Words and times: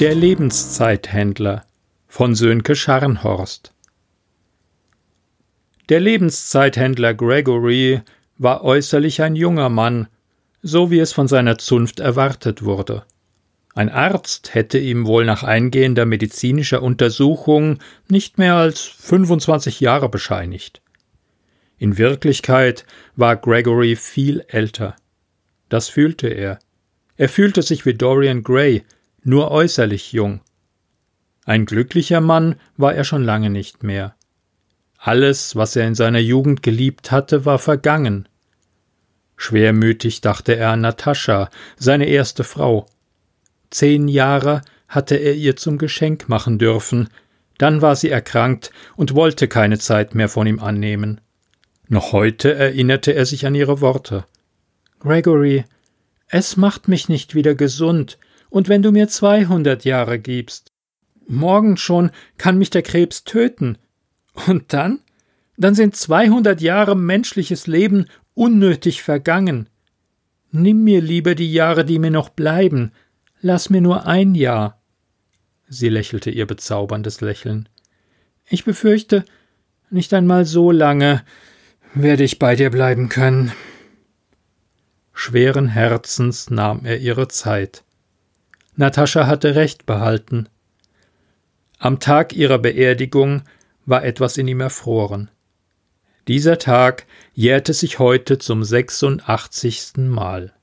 Der 0.00 0.12
Lebenszeithändler 0.12 1.64
von 2.08 2.34
Sönke 2.34 2.74
Scharnhorst 2.74 3.72
Der 5.88 6.00
Lebenszeithändler 6.00 7.14
Gregory 7.14 8.02
war 8.36 8.64
äußerlich 8.64 9.22
ein 9.22 9.36
junger 9.36 9.68
Mann, 9.68 10.08
so 10.62 10.90
wie 10.90 10.98
es 10.98 11.12
von 11.12 11.28
seiner 11.28 11.58
Zunft 11.58 12.00
erwartet 12.00 12.64
wurde. 12.64 13.04
Ein 13.76 13.88
Arzt 13.88 14.52
hätte 14.52 14.78
ihm 14.78 15.06
wohl 15.06 15.24
nach 15.24 15.44
eingehender 15.44 16.06
medizinischer 16.06 16.82
Untersuchung 16.82 17.78
nicht 18.08 18.36
mehr 18.36 18.56
als 18.56 18.80
25 18.80 19.78
Jahre 19.78 20.08
bescheinigt. 20.08 20.82
In 21.78 21.98
Wirklichkeit 21.98 22.84
war 23.14 23.36
Gregory 23.36 23.94
viel 23.94 24.44
älter. 24.48 24.96
Das 25.68 25.88
fühlte 25.88 26.26
er. 26.26 26.58
Er 27.16 27.28
fühlte 27.28 27.62
sich 27.62 27.86
wie 27.86 27.94
Dorian 27.94 28.42
Gray, 28.42 28.82
nur 29.24 29.50
äußerlich 29.50 30.12
jung. 30.12 30.40
Ein 31.44 31.66
glücklicher 31.66 32.20
Mann 32.20 32.56
war 32.76 32.94
er 32.94 33.04
schon 33.04 33.24
lange 33.24 33.50
nicht 33.50 33.82
mehr. 33.82 34.14
Alles, 34.98 35.56
was 35.56 35.76
er 35.76 35.86
in 35.86 35.94
seiner 35.94 36.20
Jugend 36.20 36.62
geliebt 36.62 37.10
hatte, 37.10 37.44
war 37.44 37.58
vergangen. 37.58 38.28
Schwermütig 39.36 40.20
dachte 40.20 40.56
er 40.56 40.70
an 40.70 40.80
Natascha, 40.80 41.50
seine 41.76 42.06
erste 42.06 42.44
Frau. 42.44 42.86
Zehn 43.70 44.08
Jahre 44.08 44.62
hatte 44.88 45.16
er 45.16 45.34
ihr 45.34 45.56
zum 45.56 45.76
Geschenk 45.76 46.28
machen 46.28 46.58
dürfen, 46.58 47.08
dann 47.58 47.82
war 47.82 47.96
sie 47.96 48.10
erkrankt 48.10 48.70
und 48.96 49.14
wollte 49.14 49.48
keine 49.48 49.78
Zeit 49.78 50.14
mehr 50.14 50.28
von 50.28 50.46
ihm 50.46 50.60
annehmen. 50.60 51.20
Noch 51.88 52.12
heute 52.12 52.54
erinnerte 52.54 53.12
er 53.12 53.26
sich 53.26 53.46
an 53.46 53.54
ihre 53.54 53.80
Worte. 53.80 54.24
Gregory, 55.00 55.64
es 56.28 56.56
macht 56.56 56.88
mich 56.88 57.08
nicht 57.08 57.34
wieder 57.34 57.54
gesund, 57.54 58.18
und 58.54 58.68
wenn 58.68 58.82
du 58.82 58.92
mir 58.92 59.08
zweihundert 59.08 59.84
Jahre 59.84 60.20
gibst. 60.20 60.70
Morgen 61.26 61.76
schon 61.76 62.12
kann 62.38 62.56
mich 62.56 62.70
der 62.70 62.82
Krebs 62.82 63.24
töten. 63.24 63.78
Und 64.46 64.72
dann? 64.72 65.00
Dann 65.56 65.74
sind 65.74 65.96
zweihundert 65.96 66.60
Jahre 66.60 66.94
menschliches 66.94 67.66
Leben 67.66 68.06
unnötig 68.34 69.02
vergangen. 69.02 69.68
Nimm 70.52 70.84
mir 70.84 71.00
lieber 71.00 71.34
die 71.34 71.52
Jahre, 71.52 71.84
die 71.84 71.98
mir 71.98 72.12
noch 72.12 72.28
bleiben. 72.28 72.92
Lass 73.40 73.70
mir 73.70 73.80
nur 73.80 74.06
ein 74.06 74.36
Jahr. 74.36 74.80
Sie 75.66 75.88
lächelte 75.88 76.30
ihr 76.30 76.46
bezauberndes 76.46 77.20
Lächeln. 77.22 77.68
Ich 78.46 78.64
befürchte, 78.64 79.24
nicht 79.90 80.14
einmal 80.14 80.44
so 80.44 80.70
lange 80.70 81.24
werde 81.92 82.22
ich 82.22 82.38
bei 82.38 82.54
dir 82.54 82.70
bleiben 82.70 83.08
können. 83.08 83.50
Schweren 85.12 85.66
Herzens 85.66 86.50
nahm 86.50 86.84
er 86.84 87.00
ihre 87.00 87.26
Zeit. 87.26 87.83
Natascha 88.76 89.26
hatte 89.26 89.54
recht 89.54 89.86
behalten. 89.86 90.48
Am 91.78 92.00
Tag 92.00 92.32
ihrer 92.32 92.58
Beerdigung 92.58 93.42
war 93.86 94.04
etwas 94.04 94.36
in 94.36 94.48
ihm 94.48 94.60
erfroren. 94.60 95.30
Dieser 96.26 96.58
Tag 96.58 97.06
jährte 97.34 97.74
sich 97.74 97.98
heute 97.98 98.38
zum 98.38 98.64
86. 98.64 99.92
Mal. 99.98 100.54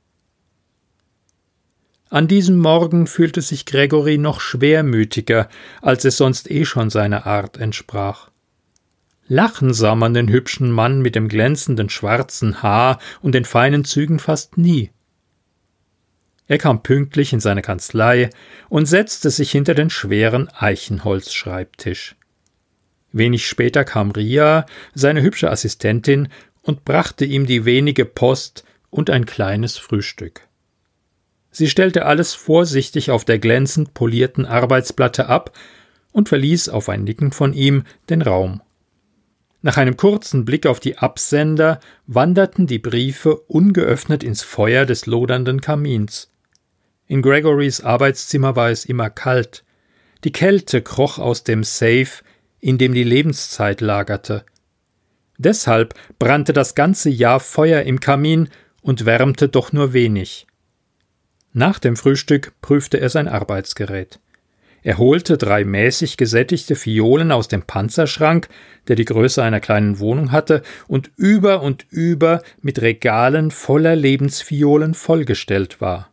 An 2.09 2.27
diesem 2.27 2.57
Morgen 2.57 3.07
fühlte 3.07 3.41
sich 3.41 3.65
Gregory 3.65 4.17
noch 4.17 4.41
schwermütiger, 4.41 5.47
als 5.81 6.03
es 6.03 6.17
sonst 6.17 6.51
eh 6.51 6.65
schon 6.65 6.89
seiner 6.89 7.25
Art 7.25 7.57
entsprach. 7.57 8.31
Lachen 9.27 9.73
sah 9.73 9.95
man 9.95 10.13
den 10.13 10.27
hübschen 10.27 10.71
Mann 10.71 11.01
mit 11.01 11.15
dem 11.15 11.29
glänzenden 11.29 11.89
schwarzen 11.89 12.61
Haar 12.61 12.99
und 13.21 13.33
den 13.33 13.45
feinen 13.45 13.85
Zügen 13.85 14.19
fast 14.19 14.57
nie. 14.57 14.91
Er 16.51 16.57
kam 16.57 16.83
pünktlich 16.83 17.31
in 17.31 17.39
seine 17.39 17.61
Kanzlei 17.61 18.29
und 18.67 18.85
setzte 18.85 19.29
sich 19.29 19.51
hinter 19.51 19.73
den 19.73 19.89
schweren 19.89 20.49
Eichenholzschreibtisch. 20.49 22.17
Wenig 23.13 23.47
später 23.47 23.85
kam 23.85 24.11
Ria, 24.11 24.65
seine 24.93 25.21
hübsche 25.21 25.49
Assistentin, 25.49 26.27
und 26.61 26.83
brachte 26.83 27.23
ihm 27.23 27.45
die 27.45 27.63
wenige 27.63 28.03
Post 28.03 28.65
und 28.89 29.09
ein 29.09 29.25
kleines 29.25 29.77
Frühstück. 29.77 30.41
Sie 31.51 31.69
stellte 31.69 32.05
alles 32.05 32.33
vorsichtig 32.33 33.11
auf 33.11 33.23
der 33.23 33.39
glänzend 33.39 33.93
polierten 33.93 34.45
Arbeitsplatte 34.45 35.29
ab 35.29 35.57
und 36.11 36.27
verließ 36.27 36.67
auf 36.67 36.89
ein 36.89 37.05
Nicken 37.05 37.31
von 37.31 37.53
ihm 37.53 37.85
den 38.09 38.21
Raum. 38.21 38.59
Nach 39.61 39.77
einem 39.77 39.95
kurzen 39.95 40.43
Blick 40.43 40.67
auf 40.67 40.81
die 40.81 40.97
Absender 40.97 41.79
wanderten 42.07 42.67
die 42.67 42.79
Briefe 42.79 43.37
ungeöffnet 43.37 44.21
ins 44.21 44.41
Feuer 44.41 44.85
des 44.85 45.05
lodernden 45.05 45.61
Kamins. 45.61 46.30
In 47.11 47.21
Gregorys 47.21 47.81
Arbeitszimmer 47.81 48.55
war 48.55 48.69
es 48.69 48.85
immer 48.85 49.09
kalt. 49.09 49.65
Die 50.23 50.31
Kälte 50.31 50.81
kroch 50.81 51.19
aus 51.19 51.43
dem 51.43 51.65
Safe, 51.65 52.23
in 52.61 52.77
dem 52.77 52.93
die 52.93 53.03
Lebenszeit 53.03 53.81
lagerte. 53.81 54.45
Deshalb 55.37 55.93
brannte 56.19 56.53
das 56.53 56.73
ganze 56.73 57.09
Jahr 57.09 57.41
Feuer 57.41 57.81
im 57.81 57.99
Kamin 57.99 58.47
und 58.81 59.05
wärmte 59.05 59.49
doch 59.49 59.73
nur 59.73 59.91
wenig. 59.91 60.47
Nach 61.51 61.79
dem 61.79 61.97
Frühstück 61.97 62.53
prüfte 62.61 63.01
er 63.01 63.09
sein 63.09 63.27
Arbeitsgerät. 63.27 64.21
Er 64.81 64.97
holte 64.97 65.37
drei 65.37 65.65
mäßig 65.65 66.15
gesättigte 66.15 66.77
Fiolen 66.77 67.33
aus 67.33 67.49
dem 67.49 67.63
Panzerschrank, 67.63 68.47
der 68.87 68.95
die 68.95 69.03
Größe 69.03 69.43
einer 69.43 69.59
kleinen 69.59 69.99
Wohnung 69.99 70.31
hatte, 70.31 70.61
und 70.87 71.11
über 71.17 71.61
und 71.61 71.85
über 71.89 72.41
mit 72.61 72.81
Regalen 72.81 73.51
voller 73.51 73.97
Lebensfiolen 73.97 74.93
vollgestellt 74.93 75.81
war. 75.81 76.10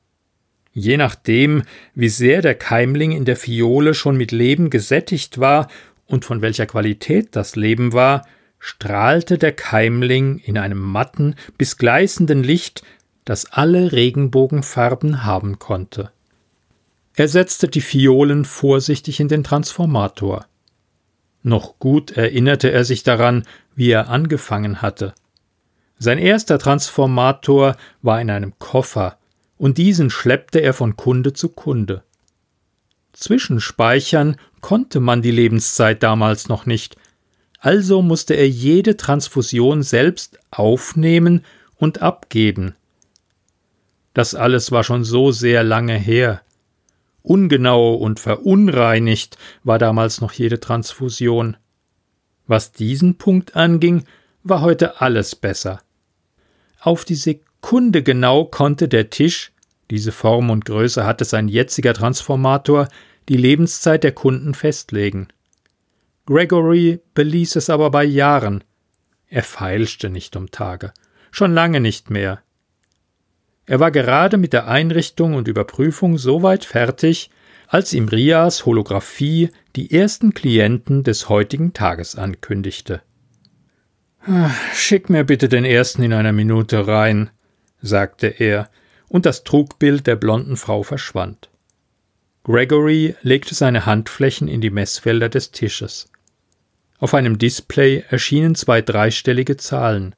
Je 0.72 0.96
nachdem, 0.96 1.62
wie 1.94 2.08
sehr 2.08 2.42
der 2.42 2.54
Keimling 2.54 3.12
in 3.12 3.24
der 3.24 3.36
Fiole 3.36 3.94
schon 3.94 4.16
mit 4.16 4.32
Leben 4.32 4.70
gesättigt 4.70 5.38
war 5.38 5.68
und 6.06 6.24
von 6.24 6.42
welcher 6.42 6.66
Qualität 6.66 7.28
das 7.32 7.56
Leben 7.56 7.92
war, 7.92 8.26
strahlte 8.58 9.38
der 9.38 9.52
Keimling 9.52 10.38
in 10.38 10.58
einem 10.58 10.78
matten 10.78 11.36
bis 11.56 11.76
gleißenden 11.76 12.42
Licht, 12.42 12.82
das 13.24 13.52
alle 13.52 13.92
Regenbogenfarben 13.92 15.24
haben 15.24 15.58
konnte. 15.58 16.10
Er 17.14 17.28
setzte 17.28 17.68
die 17.68 17.80
Fiolen 17.80 18.44
vorsichtig 18.44 19.20
in 19.20 19.28
den 19.28 19.44
Transformator. 19.44 20.46
Noch 21.42 21.78
gut 21.78 22.12
erinnerte 22.12 22.70
er 22.70 22.84
sich 22.84 23.02
daran, 23.02 23.44
wie 23.74 23.90
er 23.90 24.08
angefangen 24.08 24.82
hatte. 24.82 25.14
Sein 25.98 26.18
erster 26.18 26.58
Transformator 26.58 27.76
war 28.02 28.20
in 28.20 28.30
einem 28.30 28.58
Koffer, 28.58 29.18
und 29.58 29.76
diesen 29.76 30.08
schleppte 30.08 30.60
er 30.60 30.72
von 30.72 30.96
Kunde 30.96 31.32
zu 31.32 31.50
Kunde. 31.50 32.02
Zwischenspeichern 33.12 34.36
konnte 34.60 35.00
man 35.00 35.22
die 35.22 35.32
Lebenszeit 35.32 36.02
damals 36.02 36.48
noch 36.48 36.64
nicht, 36.64 36.96
also 37.58 38.02
musste 38.02 38.34
er 38.34 38.48
jede 38.48 38.96
Transfusion 38.96 39.82
selbst 39.82 40.38
aufnehmen 40.52 41.44
und 41.76 42.00
abgeben. 42.00 42.76
Das 44.14 44.34
alles 44.34 44.70
war 44.70 44.84
schon 44.84 45.04
so 45.04 45.32
sehr 45.32 45.64
lange 45.64 45.96
her. 45.96 46.42
Ungenau 47.22 47.94
und 47.94 48.20
verunreinigt 48.20 49.36
war 49.64 49.78
damals 49.78 50.20
noch 50.20 50.32
jede 50.32 50.60
Transfusion. 50.60 51.56
Was 52.46 52.72
diesen 52.72 53.18
Punkt 53.18 53.56
anging, 53.56 54.04
war 54.44 54.60
heute 54.60 55.00
alles 55.00 55.34
besser. 55.34 55.82
Auf 56.80 57.04
die 57.04 57.16
Sekunde 57.16 57.47
genau 57.60 58.44
konnte 58.44 58.88
der 58.88 59.10
Tisch, 59.10 59.52
diese 59.90 60.12
Form 60.12 60.50
und 60.50 60.64
Größe 60.64 61.04
hatte 61.04 61.24
sein 61.24 61.48
jetziger 61.48 61.94
Transformator, 61.94 62.88
die 63.28 63.36
Lebenszeit 63.36 64.04
der 64.04 64.12
Kunden 64.12 64.54
festlegen. 64.54 65.28
Gregory 66.26 67.00
beließ 67.14 67.56
es 67.56 67.70
aber 67.70 67.90
bei 67.90 68.04
Jahren. 68.04 68.64
Er 69.28 69.42
feilschte 69.42 70.10
nicht 70.10 70.36
um 70.36 70.50
Tage, 70.50 70.92
schon 71.30 71.52
lange 71.52 71.80
nicht 71.80 72.10
mehr. 72.10 72.42
Er 73.66 73.80
war 73.80 73.90
gerade 73.90 74.38
mit 74.38 74.52
der 74.52 74.66
Einrichtung 74.66 75.34
und 75.34 75.48
Überprüfung 75.48 76.16
so 76.16 76.42
weit 76.42 76.64
fertig, 76.64 77.30
als 77.66 77.92
ihm 77.92 78.08
Rias 78.08 78.64
Holographie 78.64 79.50
die 79.76 79.90
ersten 79.90 80.32
Klienten 80.32 81.04
des 81.04 81.28
heutigen 81.28 81.74
Tages 81.74 82.16
ankündigte. 82.16 83.02
Ah, 84.26 84.50
schick 84.74 85.10
mir 85.10 85.24
bitte 85.24 85.48
den 85.48 85.64
ersten 85.64 86.02
in 86.02 86.14
einer 86.14 86.32
Minute 86.32 86.86
rein, 86.86 87.30
sagte 87.80 88.26
er, 88.26 88.70
und 89.08 89.26
das 89.26 89.44
Trugbild 89.44 90.06
der 90.06 90.16
blonden 90.16 90.56
Frau 90.56 90.82
verschwand. 90.82 91.48
Gregory 92.44 93.14
legte 93.22 93.54
seine 93.54 93.86
Handflächen 93.86 94.48
in 94.48 94.60
die 94.60 94.70
Messfelder 94.70 95.28
des 95.28 95.50
Tisches. 95.50 96.10
Auf 96.98 97.14
einem 97.14 97.38
Display 97.38 98.04
erschienen 98.08 98.54
zwei 98.54 98.82
dreistellige 98.82 99.56
Zahlen, 99.56 100.14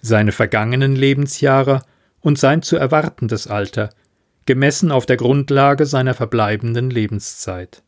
seine 0.00 0.32
vergangenen 0.32 0.96
Lebensjahre 0.96 1.82
und 2.20 2.38
sein 2.38 2.62
zu 2.62 2.76
erwartendes 2.76 3.46
Alter, 3.46 3.90
gemessen 4.46 4.90
auf 4.90 5.06
der 5.06 5.16
Grundlage 5.16 5.86
seiner 5.86 6.14
verbleibenden 6.14 6.90
Lebenszeit. 6.90 7.82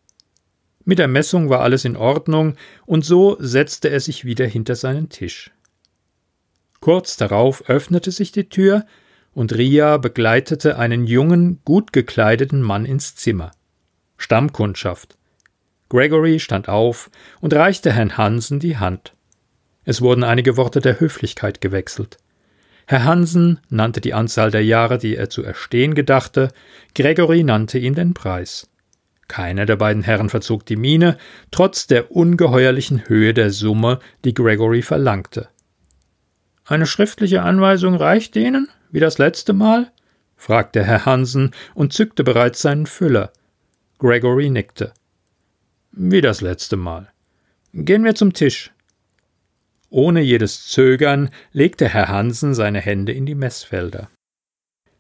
Mit 0.84 0.98
der 0.98 1.08
Messung 1.08 1.48
war 1.48 1.60
alles 1.60 1.84
in 1.84 1.96
Ordnung, 1.96 2.56
und 2.86 3.04
so 3.04 3.36
setzte 3.40 3.90
er 3.90 4.00
sich 4.00 4.24
wieder 4.24 4.46
hinter 4.46 4.74
seinen 4.74 5.08
Tisch. 5.08 5.50
Kurz 6.80 7.16
darauf 7.16 7.68
öffnete 7.68 8.10
sich 8.10 8.32
die 8.32 8.48
Tür, 8.48 8.84
und 9.32 9.54
Ria 9.54 9.96
begleitete 9.96 10.78
einen 10.78 11.06
jungen, 11.06 11.60
gut 11.64 11.92
gekleideten 11.92 12.62
Mann 12.62 12.84
ins 12.84 13.14
Zimmer. 13.14 13.52
Stammkundschaft. 14.16 15.16
Gregory 15.88 16.38
stand 16.38 16.68
auf 16.68 17.10
und 17.40 17.54
reichte 17.54 17.92
Herrn 17.92 18.16
Hansen 18.16 18.60
die 18.60 18.76
Hand. 18.76 19.14
Es 19.84 20.02
wurden 20.02 20.24
einige 20.24 20.56
Worte 20.56 20.80
der 20.80 21.00
Höflichkeit 21.00 21.60
gewechselt. 21.60 22.18
Herr 22.86 23.04
Hansen 23.04 23.60
nannte 23.68 24.00
die 24.00 24.14
Anzahl 24.14 24.50
der 24.50 24.64
Jahre, 24.64 24.98
die 24.98 25.16
er 25.16 25.30
zu 25.30 25.42
erstehen 25.42 25.94
gedachte, 25.94 26.48
Gregory 26.94 27.44
nannte 27.44 27.78
ihm 27.78 27.94
den 27.94 28.14
Preis. 28.14 28.68
Keiner 29.28 29.64
der 29.64 29.76
beiden 29.76 30.02
Herren 30.02 30.28
verzog 30.28 30.66
die 30.66 30.74
Miene, 30.74 31.16
trotz 31.52 31.86
der 31.86 32.10
ungeheuerlichen 32.10 33.08
Höhe 33.08 33.32
der 33.32 33.50
Summe, 33.50 34.00
die 34.24 34.34
Gregory 34.34 34.82
verlangte. 34.82 35.48
Eine 36.64 36.86
schriftliche 36.86 37.42
Anweisung 37.42 37.94
reicht 37.94 38.34
Ihnen, 38.34 38.68
wie 38.90 39.00
das 39.00 39.18
letzte 39.18 39.52
Mal? 39.52 39.92
fragte 40.36 40.84
Herr 40.84 41.04
Hansen 41.04 41.52
und 41.74 41.92
zückte 41.92 42.24
bereits 42.24 42.62
seinen 42.62 42.86
Füller. 42.86 43.32
Gregory 43.98 44.48
nickte. 44.48 44.92
Wie 45.92 46.20
das 46.20 46.40
letzte 46.40 46.76
Mal. 46.76 47.12
Gehen 47.74 48.04
wir 48.04 48.14
zum 48.14 48.32
Tisch. 48.32 48.72
Ohne 49.90 50.20
jedes 50.20 50.68
Zögern 50.68 51.30
legte 51.52 51.88
Herr 51.88 52.08
Hansen 52.08 52.54
seine 52.54 52.80
Hände 52.80 53.12
in 53.12 53.26
die 53.26 53.34
Messfelder. 53.34 54.08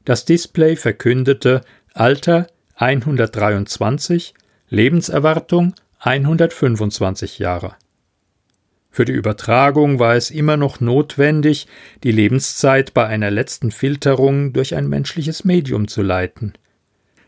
Das 0.04 0.24
Display 0.24 0.76
verkündete 0.76 1.62
Alter 1.94 2.46
123, 2.74 4.34
Lebenserwartung 4.68 5.74
125 6.00 7.38
Jahre. 7.38 7.76
Für 8.90 9.04
die 9.04 9.12
Übertragung 9.12 9.98
war 9.98 10.16
es 10.16 10.30
immer 10.30 10.56
noch 10.56 10.80
notwendig, 10.80 11.68
die 12.02 12.10
Lebenszeit 12.10 12.92
bei 12.92 13.06
einer 13.06 13.30
letzten 13.30 13.70
Filterung 13.70 14.52
durch 14.52 14.74
ein 14.74 14.88
menschliches 14.88 15.44
Medium 15.44 15.86
zu 15.86 16.02
leiten. 16.02 16.54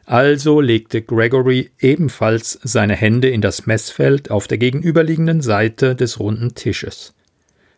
Also 0.05 0.61
legte 0.61 1.03
Gregory 1.03 1.71
ebenfalls 1.79 2.59
seine 2.65 2.97
Hände 2.97 3.31
in 3.31 3.41
das 3.41 3.67
Messfeld 3.67 4.31
auf 4.31 4.49
der 4.49 4.59
gegenüberliegenden 4.59 5.41
Seite 5.41 5.95
des 5.95 6.19
runden 6.19 6.55
Tisches. 6.55 7.15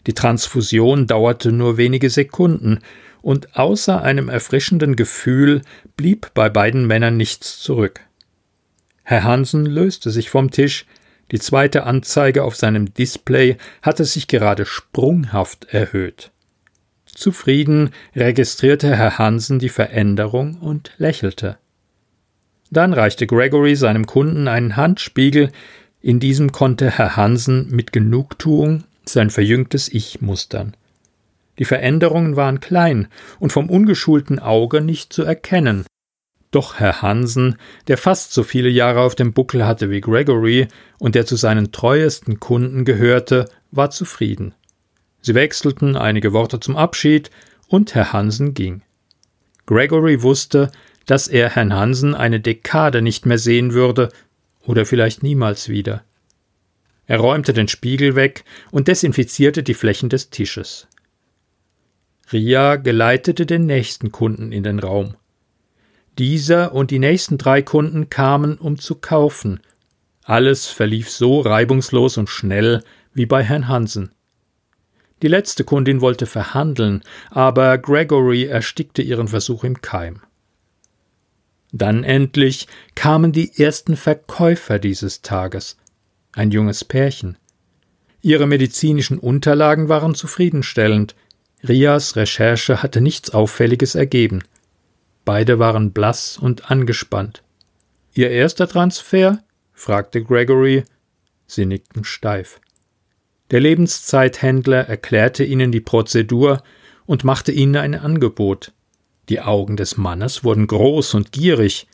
Die 0.06 0.14
Transfusion 0.14 1.06
dauerte 1.06 1.52
nur 1.52 1.76
wenige 1.76 2.10
Sekunden, 2.10 2.80
und 3.20 3.56
außer 3.56 4.02
einem 4.02 4.28
erfrischenden 4.28 4.96
Gefühl 4.96 5.62
blieb 5.96 6.32
bei 6.34 6.50
beiden 6.50 6.86
Männern 6.86 7.16
nichts 7.16 7.58
zurück. 7.58 8.00
Herr 9.02 9.24
Hansen 9.24 9.64
löste 9.64 10.10
sich 10.10 10.28
vom 10.28 10.50
Tisch, 10.50 10.84
die 11.30 11.38
zweite 11.38 11.84
Anzeige 11.84 12.44
auf 12.44 12.56
seinem 12.56 12.92
Display 12.92 13.56
hatte 13.82 14.04
sich 14.04 14.28
gerade 14.28 14.66
sprunghaft 14.66 15.66
erhöht. 15.72 16.30
Zufrieden 17.06 17.90
registrierte 18.14 18.96
Herr 18.96 19.18
Hansen 19.18 19.58
die 19.58 19.68
Veränderung 19.68 20.58
und 20.60 20.92
lächelte. 20.98 21.58
Dann 22.70 22.92
reichte 22.92 23.26
Gregory 23.26 23.76
seinem 23.76 24.06
Kunden 24.06 24.48
einen 24.48 24.76
Handspiegel, 24.76 25.50
in 26.00 26.20
diesem 26.20 26.52
konnte 26.52 26.90
Herr 26.90 27.16
Hansen 27.16 27.70
mit 27.70 27.92
Genugtuung 27.92 28.84
sein 29.04 29.30
verjüngtes 29.30 29.88
Ich 29.88 30.20
mustern. 30.20 30.76
Die 31.58 31.64
Veränderungen 31.64 32.36
waren 32.36 32.60
klein 32.60 33.08
und 33.38 33.52
vom 33.52 33.70
ungeschulten 33.70 34.38
Auge 34.38 34.80
nicht 34.80 35.12
zu 35.12 35.22
erkennen. 35.22 35.84
Doch 36.54 36.78
Herr 36.78 37.02
Hansen, 37.02 37.56
der 37.88 37.98
fast 37.98 38.32
so 38.32 38.44
viele 38.44 38.68
Jahre 38.68 39.00
auf 39.00 39.16
dem 39.16 39.32
Buckel 39.32 39.66
hatte 39.66 39.90
wie 39.90 40.00
Gregory 40.00 40.68
und 41.00 41.16
der 41.16 41.26
zu 41.26 41.34
seinen 41.34 41.72
treuesten 41.72 42.38
Kunden 42.38 42.84
gehörte, 42.84 43.46
war 43.72 43.90
zufrieden. 43.90 44.54
Sie 45.20 45.34
wechselten 45.34 45.96
einige 45.96 46.32
Worte 46.32 46.60
zum 46.60 46.76
Abschied 46.76 47.32
und 47.66 47.96
Herr 47.96 48.12
Hansen 48.12 48.54
ging. 48.54 48.82
Gregory 49.66 50.22
wusste, 50.22 50.70
dass 51.06 51.26
er 51.26 51.50
Herrn 51.50 51.74
Hansen 51.74 52.14
eine 52.14 52.38
Dekade 52.38 53.02
nicht 53.02 53.26
mehr 53.26 53.38
sehen 53.38 53.72
würde 53.72 54.10
oder 54.62 54.86
vielleicht 54.86 55.24
niemals 55.24 55.68
wieder. 55.68 56.04
Er 57.08 57.18
räumte 57.18 57.52
den 57.52 57.66
Spiegel 57.66 58.14
weg 58.14 58.44
und 58.70 58.86
desinfizierte 58.86 59.64
die 59.64 59.74
Flächen 59.74 60.08
des 60.08 60.30
Tisches. 60.30 60.86
Ria 62.32 62.76
geleitete 62.76 63.44
den 63.44 63.66
nächsten 63.66 64.12
Kunden 64.12 64.52
in 64.52 64.62
den 64.62 64.78
Raum. 64.78 65.16
Dieser 66.18 66.72
und 66.72 66.90
die 66.90 66.98
nächsten 66.98 67.38
drei 67.38 67.62
Kunden 67.62 68.08
kamen, 68.08 68.56
um 68.58 68.78
zu 68.78 68.94
kaufen. 68.94 69.60
Alles 70.22 70.66
verlief 70.66 71.10
so 71.10 71.40
reibungslos 71.40 72.16
und 72.16 72.28
schnell 72.28 72.82
wie 73.12 73.26
bei 73.26 73.42
Herrn 73.42 73.68
Hansen. 73.68 74.10
Die 75.22 75.28
letzte 75.28 75.64
Kundin 75.64 76.00
wollte 76.00 76.26
verhandeln, 76.26 77.02
aber 77.30 77.78
Gregory 77.78 78.44
erstickte 78.44 79.02
ihren 79.02 79.28
Versuch 79.28 79.64
im 79.64 79.80
Keim. 79.80 80.20
Dann 81.72 82.04
endlich 82.04 82.68
kamen 82.94 83.32
die 83.32 83.58
ersten 83.58 83.96
Verkäufer 83.96 84.78
dieses 84.78 85.22
Tages, 85.22 85.76
ein 86.32 86.50
junges 86.50 86.84
Pärchen. 86.84 87.36
Ihre 88.22 88.46
medizinischen 88.46 89.18
Unterlagen 89.18 89.88
waren 89.88 90.14
zufriedenstellend. 90.14 91.14
Rias 91.66 92.16
Recherche 92.16 92.82
hatte 92.82 93.00
nichts 93.00 93.30
Auffälliges 93.30 93.96
ergeben. 93.96 94.44
Beide 95.24 95.58
waren 95.58 95.92
blass 95.92 96.38
und 96.38 96.70
angespannt. 96.70 97.42
Ihr 98.12 98.30
erster 98.30 98.68
Transfer? 98.68 99.42
fragte 99.72 100.22
Gregory. 100.22 100.84
Sie 101.46 101.66
nickten 101.66 102.04
steif. 102.04 102.60
Der 103.50 103.60
Lebenszeithändler 103.60 104.88
erklärte 104.88 105.44
ihnen 105.44 105.72
die 105.72 105.80
Prozedur 105.80 106.62
und 107.06 107.24
machte 107.24 107.52
ihnen 107.52 107.76
ein 107.76 107.94
Angebot. 107.94 108.72
Die 109.28 109.40
Augen 109.40 109.76
des 109.76 109.96
Mannes 109.96 110.44
wurden 110.44 110.66
groß 110.66 111.14
und 111.14 111.32
gierig. 111.32 111.86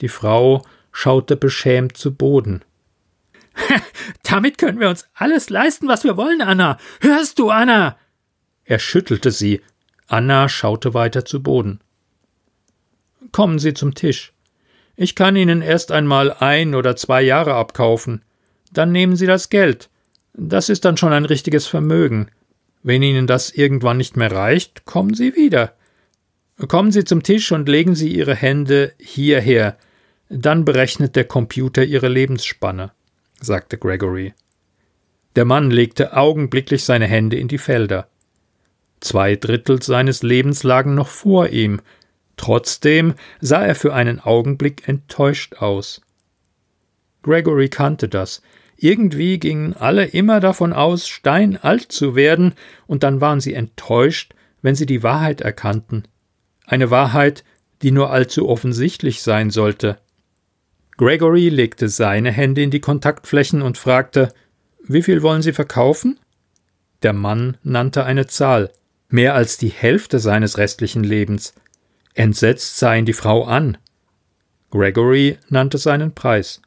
Die 0.00 0.08
Frau 0.08 0.64
schaute 0.90 1.36
beschämt 1.36 1.96
zu 1.96 2.14
Boden. 2.14 2.62
Damit 4.22 4.58
können 4.58 4.80
wir 4.80 4.88
uns 4.88 5.06
alles 5.14 5.50
leisten, 5.50 5.88
was 5.88 6.04
wir 6.04 6.16
wollen, 6.16 6.40
Anna. 6.40 6.78
Hörst 7.00 7.38
du, 7.38 7.50
Anna? 7.50 7.98
Er 8.64 8.78
schüttelte 8.78 9.30
sie. 9.30 9.60
Anna 10.08 10.48
schaute 10.48 10.94
weiter 10.94 11.24
zu 11.24 11.42
Boden. 11.42 11.80
Kommen 13.30 13.58
Sie 13.58 13.74
zum 13.74 13.94
Tisch. 13.94 14.32
Ich 14.96 15.14
kann 15.14 15.36
Ihnen 15.36 15.62
erst 15.62 15.92
einmal 15.92 16.32
ein 16.32 16.74
oder 16.74 16.96
zwei 16.96 17.22
Jahre 17.22 17.54
abkaufen. 17.54 18.22
Dann 18.72 18.92
nehmen 18.92 19.16
Sie 19.16 19.26
das 19.26 19.48
Geld. 19.48 19.88
Das 20.34 20.68
ist 20.68 20.84
dann 20.84 20.96
schon 20.96 21.12
ein 21.12 21.24
richtiges 21.24 21.66
Vermögen. 21.66 22.28
Wenn 22.82 23.02
Ihnen 23.02 23.26
das 23.26 23.50
irgendwann 23.50 23.98
nicht 23.98 24.16
mehr 24.16 24.32
reicht, 24.32 24.84
kommen 24.84 25.14
Sie 25.14 25.36
wieder. 25.36 25.74
Kommen 26.68 26.92
Sie 26.92 27.04
zum 27.04 27.22
Tisch 27.22 27.52
und 27.52 27.68
legen 27.68 27.94
Sie 27.94 28.12
Ihre 28.12 28.34
Hände 28.34 28.92
hierher. 28.98 29.76
Dann 30.28 30.64
berechnet 30.64 31.16
der 31.16 31.24
Computer 31.24 31.84
Ihre 31.84 32.08
Lebensspanne, 32.08 32.92
sagte 33.40 33.78
Gregory. 33.78 34.34
Der 35.36 35.44
Mann 35.44 35.70
legte 35.70 36.16
augenblicklich 36.16 36.84
seine 36.84 37.06
Hände 37.06 37.36
in 37.36 37.48
die 37.48 37.58
Felder. 37.58 38.08
Zwei 39.00 39.36
Drittel 39.36 39.82
seines 39.82 40.22
Lebens 40.22 40.62
lagen 40.62 40.94
noch 40.94 41.08
vor 41.08 41.48
ihm, 41.48 41.80
trotzdem 42.42 43.14
sah 43.40 43.64
er 43.64 43.74
für 43.74 43.94
einen 43.94 44.20
Augenblick 44.20 44.86
enttäuscht 44.86 45.54
aus. 45.54 46.02
Gregory 47.22 47.68
kannte 47.68 48.08
das. 48.08 48.42
Irgendwie 48.76 49.38
gingen 49.38 49.74
alle 49.74 50.04
immer 50.04 50.40
davon 50.40 50.72
aus, 50.72 51.08
steinalt 51.08 51.90
zu 51.92 52.14
werden, 52.14 52.54
und 52.86 53.02
dann 53.02 53.20
waren 53.20 53.40
sie 53.40 53.54
enttäuscht, 53.54 54.34
wenn 54.60 54.74
sie 54.74 54.86
die 54.86 55.02
Wahrheit 55.02 55.40
erkannten 55.40 56.04
eine 56.72 56.90
Wahrheit, 56.90 57.44
die 57.82 57.90
nur 57.90 58.10
allzu 58.10 58.48
offensichtlich 58.48 59.22
sein 59.22 59.50
sollte. 59.50 59.98
Gregory 60.96 61.48
legte 61.48 61.88
seine 61.88 62.30
Hände 62.30 62.62
in 62.62 62.70
die 62.70 62.80
Kontaktflächen 62.80 63.62
und 63.62 63.78
fragte 63.78 64.32
Wie 64.82 65.02
viel 65.02 65.22
wollen 65.22 65.42
Sie 65.42 65.52
verkaufen? 65.52 66.18
Der 67.02 67.12
Mann 67.12 67.56
nannte 67.62 68.04
eine 68.04 68.26
Zahl, 68.26 68.70
mehr 69.08 69.34
als 69.34 69.58
die 69.58 69.68
Hälfte 69.68 70.18
seines 70.18 70.58
restlichen 70.58 71.04
Lebens. 71.04 71.54
Entsetzt 72.14 72.78
sah 72.78 72.94
ihn 72.94 73.06
die 73.06 73.12
Frau 73.12 73.44
an. 73.44 73.78
Gregory 74.70 75.38
nannte 75.48 75.78
seinen 75.78 76.14
Preis. 76.14 76.60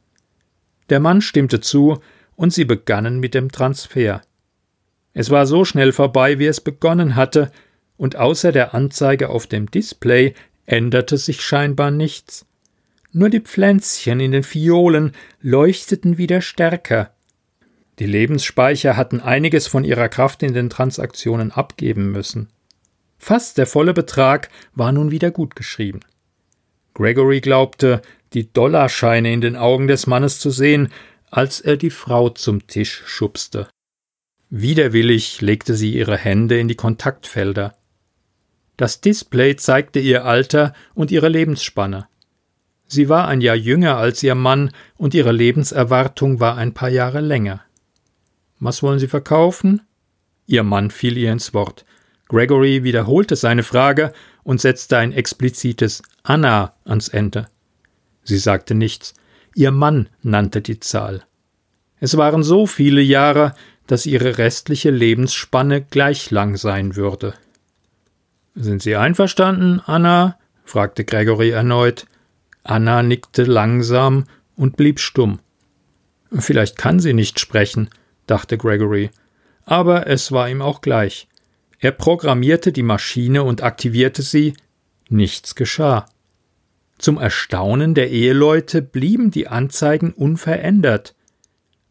Der 0.89 0.99
Mann 0.99 1.21
stimmte 1.21 1.59
zu, 1.59 1.99
und 2.35 2.53
sie 2.53 2.65
begannen 2.65 3.19
mit 3.19 3.33
dem 3.33 3.51
Transfer. 3.51 4.21
Es 5.13 5.29
war 5.29 5.45
so 5.45 5.63
schnell 5.63 5.93
vorbei, 5.93 6.39
wie 6.39 6.47
es 6.47 6.59
begonnen 6.59 7.15
hatte, 7.15 7.51
und 7.97 8.17
außer 8.17 8.51
der 8.51 8.73
Anzeige 8.73 9.29
auf 9.29 9.47
dem 9.47 9.71
Display 9.71 10.33
änderte 10.65 11.17
sich 11.17 11.41
scheinbar 11.41 11.91
nichts. 11.91 12.45
Nur 13.13 13.29
die 13.29 13.39
Pflänzchen 13.39 14.19
in 14.19 14.31
den 14.31 14.43
Fiolen 14.43 15.13
leuchteten 15.41 16.17
wieder 16.17 16.41
stärker. 16.41 17.11
Die 17.99 18.05
Lebensspeicher 18.05 18.97
hatten 18.97 19.21
einiges 19.21 19.67
von 19.67 19.85
ihrer 19.85 20.09
Kraft 20.09 20.43
in 20.43 20.53
den 20.53 20.69
Transaktionen 20.69 21.51
abgeben 21.51 22.11
müssen. 22.11 22.49
Fast 23.17 23.57
der 23.57 23.67
volle 23.67 23.93
Betrag 23.93 24.49
war 24.73 24.91
nun 24.91 25.11
wieder 25.11 25.31
gutgeschrieben. 25.31 26.01
Gregory 26.93 27.41
glaubte, 27.41 28.01
die 28.33 28.51
Dollarscheine 28.51 29.31
in 29.31 29.41
den 29.41 29.55
Augen 29.55 29.87
des 29.87 30.07
Mannes 30.07 30.39
zu 30.39 30.49
sehen, 30.49 30.89
als 31.29 31.59
er 31.59 31.77
die 31.77 31.89
Frau 31.89 32.29
zum 32.29 32.67
Tisch 32.67 33.03
schubste. 33.05 33.67
Widerwillig 34.49 35.41
legte 35.41 35.75
sie 35.75 35.93
ihre 35.93 36.17
Hände 36.17 36.59
in 36.59 36.67
die 36.67 36.75
Kontaktfelder. 36.75 37.75
Das 38.77 39.01
Display 39.01 39.55
zeigte 39.55 39.99
ihr 39.99 40.25
Alter 40.25 40.73
und 40.93 41.11
ihre 41.11 41.29
Lebensspanne. 41.29 42.07
Sie 42.87 43.09
war 43.09 43.27
ein 43.27 43.41
Jahr 43.41 43.55
jünger 43.55 43.97
als 43.97 44.21
ihr 44.21 44.35
Mann 44.35 44.71
und 44.95 45.13
ihre 45.13 45.31
Lebenserwartung 45.31 46.39
war 46.39 46.57
ein 46.57 46.73
paar 46.73 46.89
Jahre 46.89 47.21
länger. 47.21 47.61
Was 48.59 48.83
wollen 48.83 48.99
Sie 48.99 49.07
verkaufen? 49.07 49.81
Ihr 50.45 50.63
Mann 50.63 50.91
fiel 50.91 51.17
ihr 51.17 51.31
ins 51.31 51.53
Wort. 51.53 51.85
Gregory 52.27 52.83
wiederholte 52.83 53.35
seine 53.35 53.63
Frage 53.63 54.13
und 54.43 54.59
setzte 54.61 54.97
ein 54.97 55.11
explizites 55.11 56.01
Anna 56.23 56.73
ans 56.85 57.07
Ende. 57.07 57.47
Sie 58.23 58.37
sagte 58.37 58.73
nichts. 58.75 59.13
Ihr 59.53 59.71
Mann 59.71 60.09
nannte 60.21 60.61
die 60.61 60.79
Zahl. 60.79 61.23
Es 61.99 62.17
waren 62.17 62.43
so 62.43 62.65
viele 62.65 63.01
Jahre, 63.01 63.53
dass 63.87 64.05
ihre 64.05 64.37
restliche 64.37 64.89
Lebensspanne 64.89 65.81
gleich 65.81 66.31
lang 66.31 66.57
sein 66.57 66.95
würde. 66.95 67.35
Sind 68.55 68.81
Sie 68.81 68.95
einverstanden, 68.95 69.81
Anna? 69.85 70.37
fragte 70.63 71.05
Gregory 71.05 71.51
erneut. 71.51 72.07
Anna 72.63 73.03
nickte 73.03 73.43
langsam 73.43 74.25
und 74.55 74.75
blieb 74.77 74.99
stumm. 74.99 75.39
Vielleicht 76.31 76.77
kann 76.77 76.99
sie 76.99 77.13
nicht 77.13 77.39
sprechen, 77.39 77.89
dachte 78.25 78.57
Gregory, 78.57 79.11
aber 79.65 80.07
es 80.07 80.31
war 80.31 80.49
ihm 80.49 80.61
auch 80.61 80.81
gleich. 80.81 81.27
Er 81.85 81.91
programmierte 81.91 82.71
die 82.71 82.81
Maschine 82.81 83.43
und 83.43 83.61
aktivierte 83.61 84.23
sie. 84.23 84.55
Nichts 85.07 85.53
geschah. 85.53 86.07
Zum 86.97 87.19
Erstaunen 87.19 87.93
der 87.93 88.09
Eheleute 88.09 88.81
blieben 88.81 89.29
die 89.29 89.47
Anzeigen 89.47 90.11
unverändert. 90.11 91.13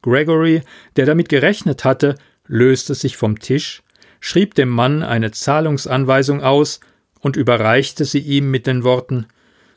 Gregory, 0.02 0.62
der 0.96 1.06
damit 1.06 1.28
gerechnet 1.28 1.84
hatte, 1.84 2.16
löste 2.48 2.96
sich 2.96 3.16
vom 3.16 3.38
Tisch, 3.38 3.84
schrieb 4.18 4.56
dem 4.56 4.68
Mann 4.68 5.04
eine 5.04 5.30
Zahlungsanweisung 5.30 6.42
aus 6.42 6.80
und 7.20 7.36
überreichte 7.36 8.04
sie 8.04 8.18
ihm 8.18 8.50
mit 8.50 8.66
den 8.66 8.82
Worten 8.82 9.26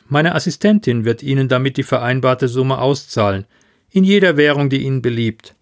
Meine 0.08 0.34
Assistentin 0.34 1.06
wird 1.06 1.22
Ihnen 1.22 1.48
damit 1.48 1.78
die 1.78 1.84
vereinbarte 1.84 2.48
Summe 2.48 2.80
auszahlen, 2.80 3.46
in 3.92 4.04
jeder 4.04 4.36
Währung, 4.36 4.72
die 4.72 4.82
Ihnen 4.82 5.04
beliebt. 5.04 5.54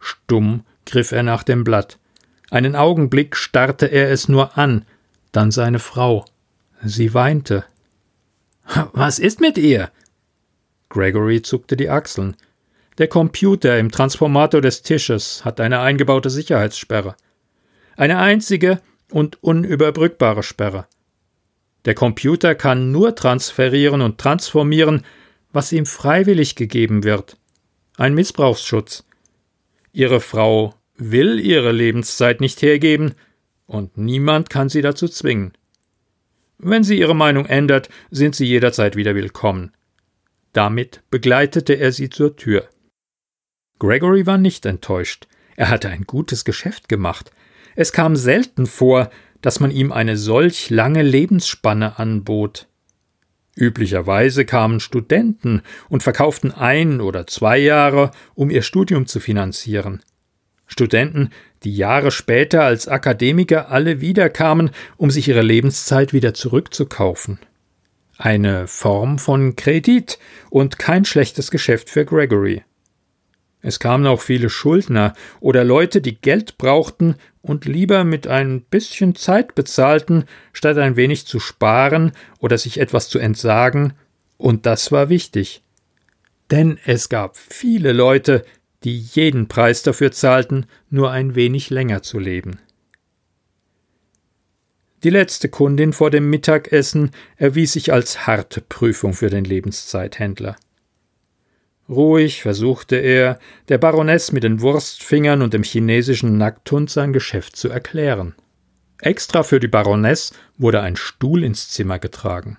Stumm 0.00 0.64
griff 0.86 1.12
er 1.12 1.22
nach 1.22 1.42
dem 1.42 1.64
Blatt. 1.64 1.98
Einen 2.50 2.76
Augenblick 2.76 3.36
starrte 3.36 3.86
er 3.86 4.10
es 4.10 4.28
nur 4.28 4.56
an, 4.56 4.84
dann 5.32 5.50
seine 5.50 5.78
Frau. 5.78 6.24
Sie 6.82 7.12
weinte. 7.12 7.64
Was 8.92 9.18
ist 9.18 9.40
mit 9.40 9.58
ihr? 9.58 9.90
Gregory 10.88 11.42
zuckte 11.42 11.76
die 11.76 11.90
Achseln. 11.90 12.36
Der 12.96 13.08
Computer 13.08 13.78
im 13.78 13.90
Transformator 13.90 14.60
des 14.60 14.82
Tisches 14.82 15.44
hat 15.44 15.60
eine 15.60 15.80
eingebaute 15.80 16.30
Sicherheitssperre. 16.30 17.14
Eine 17.96 18.18
einzige 18.18 18.80
und 19.12 19.42
unüberbrückbare 19.42 20.42
Sperre. 20.42 20.86
Der 21.84 21.94
Computer 21.94 22.54
kann 22.54 22.90
nur 22.90 23.14
transferieren 23.14 24.02
und 24.02 24.18
transformieren, 24.18 25.04
was 25.52 25.72
ihm 25.72 25.86
freiwillig 25.86 26.56
gegeben 26.56 27.04
wird. 27.04 27.36
Ein 27.96 28.14
Missbrauchsschutz. 28.14 29.04
Ihre 29.92 30.20
Frau 30.20 30.74
will 30.98 31.40
ihre 31.40 31.72
Lebenszeit 31.72 32.40
nicht 32.40 32.60
hergeben, 32.60 33.14
und 33.66 33.96
niemand 33.96 34.50
kann 34.50 34.68
sie 34.68 34.82
dazu 34.82 35.08
zwingen. 35.08 35.52
Wenn 36.58 36.82
sie 36.82 36.98
ihre 36.98 37.14
Meinung 37.14 37.46
ändert, 37.46 37.88
sind 38.10 38.34
sie 38.34 38.46
jederzeit 38.46 38.96
wieder 38.96 39.14
willkommen. 39.14 39.72
Damit 40.52 41.02
begleitete 41.10 41.74
er 41.74 41.92
sie 41.92 42.10
zur 42.10 42.36
Tür. 42.36 42.68
Gregory 43.78 44.26
war 44.26 44.38
nicht 44.38 44.66
enttäuscht. 44.66 45.28
Er 45.56 45.70
hatte 45.70 45.88
ein 45.88 46.02
gutes 46.02 46.44
Geschäft 46.44 46.88
gemacht. 46.88 47.30
Es 47.76 47.92
kam 47.92 48.16
selten 48.16 48.66
vor, 48.66 49.10
dass 49.40 49.60
man 49.60 49.70
ihm 49.70 49.92
eine 49.92 50.16
solch 50.16 50.70
lange 50.70 51.02
Lebensspanne 51.02 51.98
anbot. 51.98 52.66
Üblicherweise 53.54 54.44
kamen 54.44 54.80
Studenten 54.80 55.62
und 55.88 56.02
verkauften 56.02 56.52
ein 56.52 57.00
oder 57.00 57.26
zwei 57.26 57.58
Jahre, 57.58 58.10
um 58.34 58.50
ihr 58.50 58.62
Studium 58.62 59.06
zu 59.06 59.20
finanzieren. 59.20 60.02
Studenten, 60.68 61.30
die 61.64 61.74
Jahre 61.74 62.12
später 62.12 62.62
als 62.62 62.86
Akademiker 62.86 63.70
alle 63.70 64.00
wiederkamen, 64.00 64.70
um 64.96 65.10
sich 65.10 65.26
ihre 65.26 65.42
Lebenszeit 65.42 66.12
wieder 66.12 66.34
zurückzukaufen. 66.34 67.40
Eine 68.16 68.68
Form 68.68 69.18
von 69.18 69.56
Kredit 69.56 70.18
und 70.50 70.78
kein 70.78 71.04
schlechtes 71.04 71.50
Geschäft 71.50 71.90
für 71.90 72.04
Gregory. 72.04 72.62
Es 73.60 73.80
kamen 73.80 74.06
auch 74.06 74.20
viele 74.20 74.50
Schuldner 74.50 75.14
oder 75.40 75.64
Leute, 75.64 76.00
die 76.00 76.20
Geld 76.20 76.58
brauchten 76.58 77.16
und 77.42 77.64
lieber 77.64 78.04
mit 78.04 78.26
ein 78.28 78.62
bisschen 78.62 79.14
Zeit 79.14 79.54
bezahlten, 79.54 80.24
statt 80.52 80.78
ein 80.78 80.96
wenig 80.96 81.26
zu 81.26 81.40
sparen 81.40 82.12
oder 82.38 82.56
sich 82.56 82.78
etwas 82.78 83.08
zu 83.08 83.18
entsagen, 83.18 83.94
und 84.36 84.66
das 84.66 84.92
war 84.92 85.08
wichtig. 85.08 85.62
Denn 86.50 86.78
es 86.84 87.08
gab 87.08 87.36
viele 87.36 87.92
Leute, 87.92 88.44
die 88.88 89.00
jeden 89.12 89.48
Preis 89.48 89.82
dafür 89.82 90.12
zahlten, 90.12 90.64
nur 90.88 91.10
ein 91.10 91.34
wenig 91.34 91.68
länger 91.68 92.02
zu 92.02 92.18
leben. 92.18 92.58
Die 95.04 95.10
letzte 95.10 95.50
Kundin 95.50 95.92
vor 95.92 96.10
dem 96.10 96.30
Mittagessen 96.30 97.10
erwies 97.36 97.74
sich 97.74 97.92
als 97.92 98.26
harte 98.26 98.62
Prüfung 98.62 99.12
für 99.12 99.28
den 99.28 99.44
Lebenszeithändler. 99.44 100.56
Ruhig 101.86 102.40
versuchte 102.40 102.96
er, 102.96 103.38
der 103.68 103.76
Baroness 103.76 104.32
mit 104.32 104.42
den 104.42 104.62
Wurstfingern 104.62 105.42
und 105.42 105.52
dem 105.52 105.62
chinesischen 105.62 106.38
Nackthund 106.38 106.88
sein 106.90 107.12
Geschäft 107.12 107.56
zu 107.56 107.68
erklären. 107.68 108.34
Extra 109.02 109.42
für 109.42 109.60
die 109.60 109.68
Baroness 109.68 110.32
wurde 110.56 110.80
ein 110.80 110.96
Stuhl 110.96 111.44
ins 111.44 111.68
Zimmer 111.68 111.98
getragen. 111.98 112.56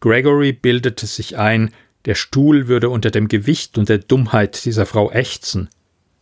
Gregory 0.00 0.52
bildete 0.52 1.06
sich 1.06 1.36
ein, 1.36 1.70
der 2.04 2.14
Stuhl 2.14 2.68
würde 2.68 2.90
unter 2.90 3.10
dem 3.10 3.28
Gewicht 3.28 3.78
und 3.78 3.88
der 3.88 3.98
Dummheit 3.98 4.64
dieser 4.64 4.86
Frau 4.86 5.10
ächzen. 5.10 5.68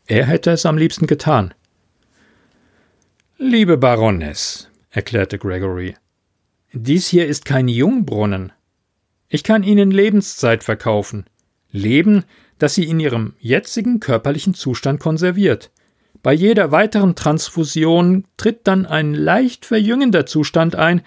Er 0.07 0.27
hätte 0.27 0.51
es 0.51 0.67
am 0.67 0.77
liebsten 0.77 1.07
getan. 1.07 1.55
Liebe 3.39 3.77
Baroness, 3.77 4.69
erklärte 4.91 5.39
Gregory, 5.39 5.95
dies 6.73 7.09
hier 7.09 7.27
ist 7.27 7.45
kein 7.45 7.69
Jungbrunnen. 7.69 8.53
Ich 9.29 9.45
kann 9.45 9.62
Ihnen 9.62 9.91
Lebenszeit 9.91 10.65
verkaufen. 10.65 11.27
Leben, 11.71 12.25
das 12.59 12.75
sie 12.75 12.85
in 12.85 13.01
ihrem 13.01 13.35
jetzigen 13.41 13.99
körperlichen 13.99 14.55
Zustand 14.55 15.01
konserviert. 15.01 15.71
Bei 16.23 16.33
jeder 16.33 16.71
weiteren 16.71 17.17
Transfusion 17.17 18.25
tritt 18.37 18.69
dann 18.69 18.87
ein 18.87 19.15
leicht 19.15 19.67
verjüngender 19.67 20.27
Zustand 20.27 20.77
ein, 20.77 21.03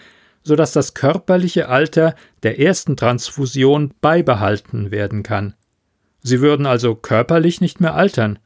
so 0.45 0.55
dass 0.55 0.71
das 0.71 0.93
körperliche 0.93 1.67
Alter 1.67 2.15
der 2.43 2.59
ersten 2.59 2.95
Transfusion 2.95 3.93
beibehalten 3.99 4.91
werden 4.91 5.23
kann. 5.23 5.55
Sie 6.21 6.39
würden 6.39 6.65
also 6.65 6.95
körperlich 6.95 7.59
nicht 7.61 7.81
mehr 7.81 7.95
altern. 7.95 8.39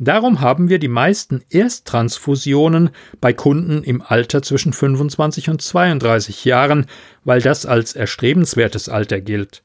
Darum 0.00 0.40
haben 0.40 0.68
wir 0.68 0.78
die 0.78 0.88
meisten 0.88 1.42
Ersttransfusionen 1.50 2.90
bei 3.20 3.32
Kunden 3.32 3.82
im 3.82 4.00
Alter 4.00 4.42
zwischen 4.42 4.72
25 4.72 5.50
und 5.50 5.60
32 5.60 6.44
Jahren, 6.44 6.86
weil 7.24 7.42
das 7.42 7.66
als 7.66 7.94
erstrebenswertes 7.94 8.88
Alter 8.88 9.20
gilt. 9.20 9.62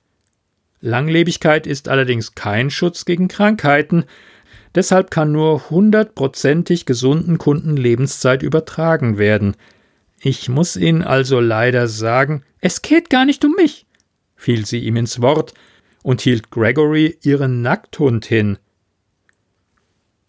Langlebigkeit 0.82 1.66
ist 1.66 1.88
allerdings 1.88 2.36
kein 2.36 2.70
Schutz 2.72 3.06
gegen 3.06 3.30
Krankheiten, 3.30 4.04
deshalb 4.76 5.12
kann 5.12 5.32
nur 5.32 5.70
hundertprozentig 5.70 6.86
gesunden 6.86 7.38
Kunden 7.38 7.78
Lebenszeit 7.78 8.44
übertragen 8.44 9.18
werden. 9.18 9.56
Ich 10.26 10.48
muss 10.48 10.78
Ihnen 10.78 11.02
also 11.02 11.42
leider 11.42 11.90
sagen, 11.90 12.46
es 12.62 12.82
geht 12.82 13.10
gar 13.10 13.26
nicht 13.26 13.44
um 13.44 13.56
mich, 13.56 13.86
fiel 14.38 14.66
sie 14.66 14.80
ihm 14.80 14.96
ins 14.96 15.22
Wort 15.22 15.54
und 16.02 16.22
hielt 16.22 16.50
Gregory 16.50 17.18
ihren 17.24 17.62
Nackthund 17.62 18.26
hin. 18.26 18.58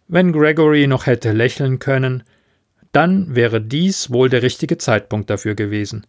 Wenn 0.09 0.33
Gregory 0.33 0.89
noch 0.89 1.07
hätte 1.07 1.31
lächeln 1.31 1.79
können, 1.79 2.25
dann 2.91 3.37
wäre 3.37 3.61
dies 3.61 4.11
wohl 4.11 4.29
der 4.29 4.43
richtige 4.43 4.79
Zeitpunkt 4.79 5.31
dafür 5.31 5.55
gewesen. 5.55 6.05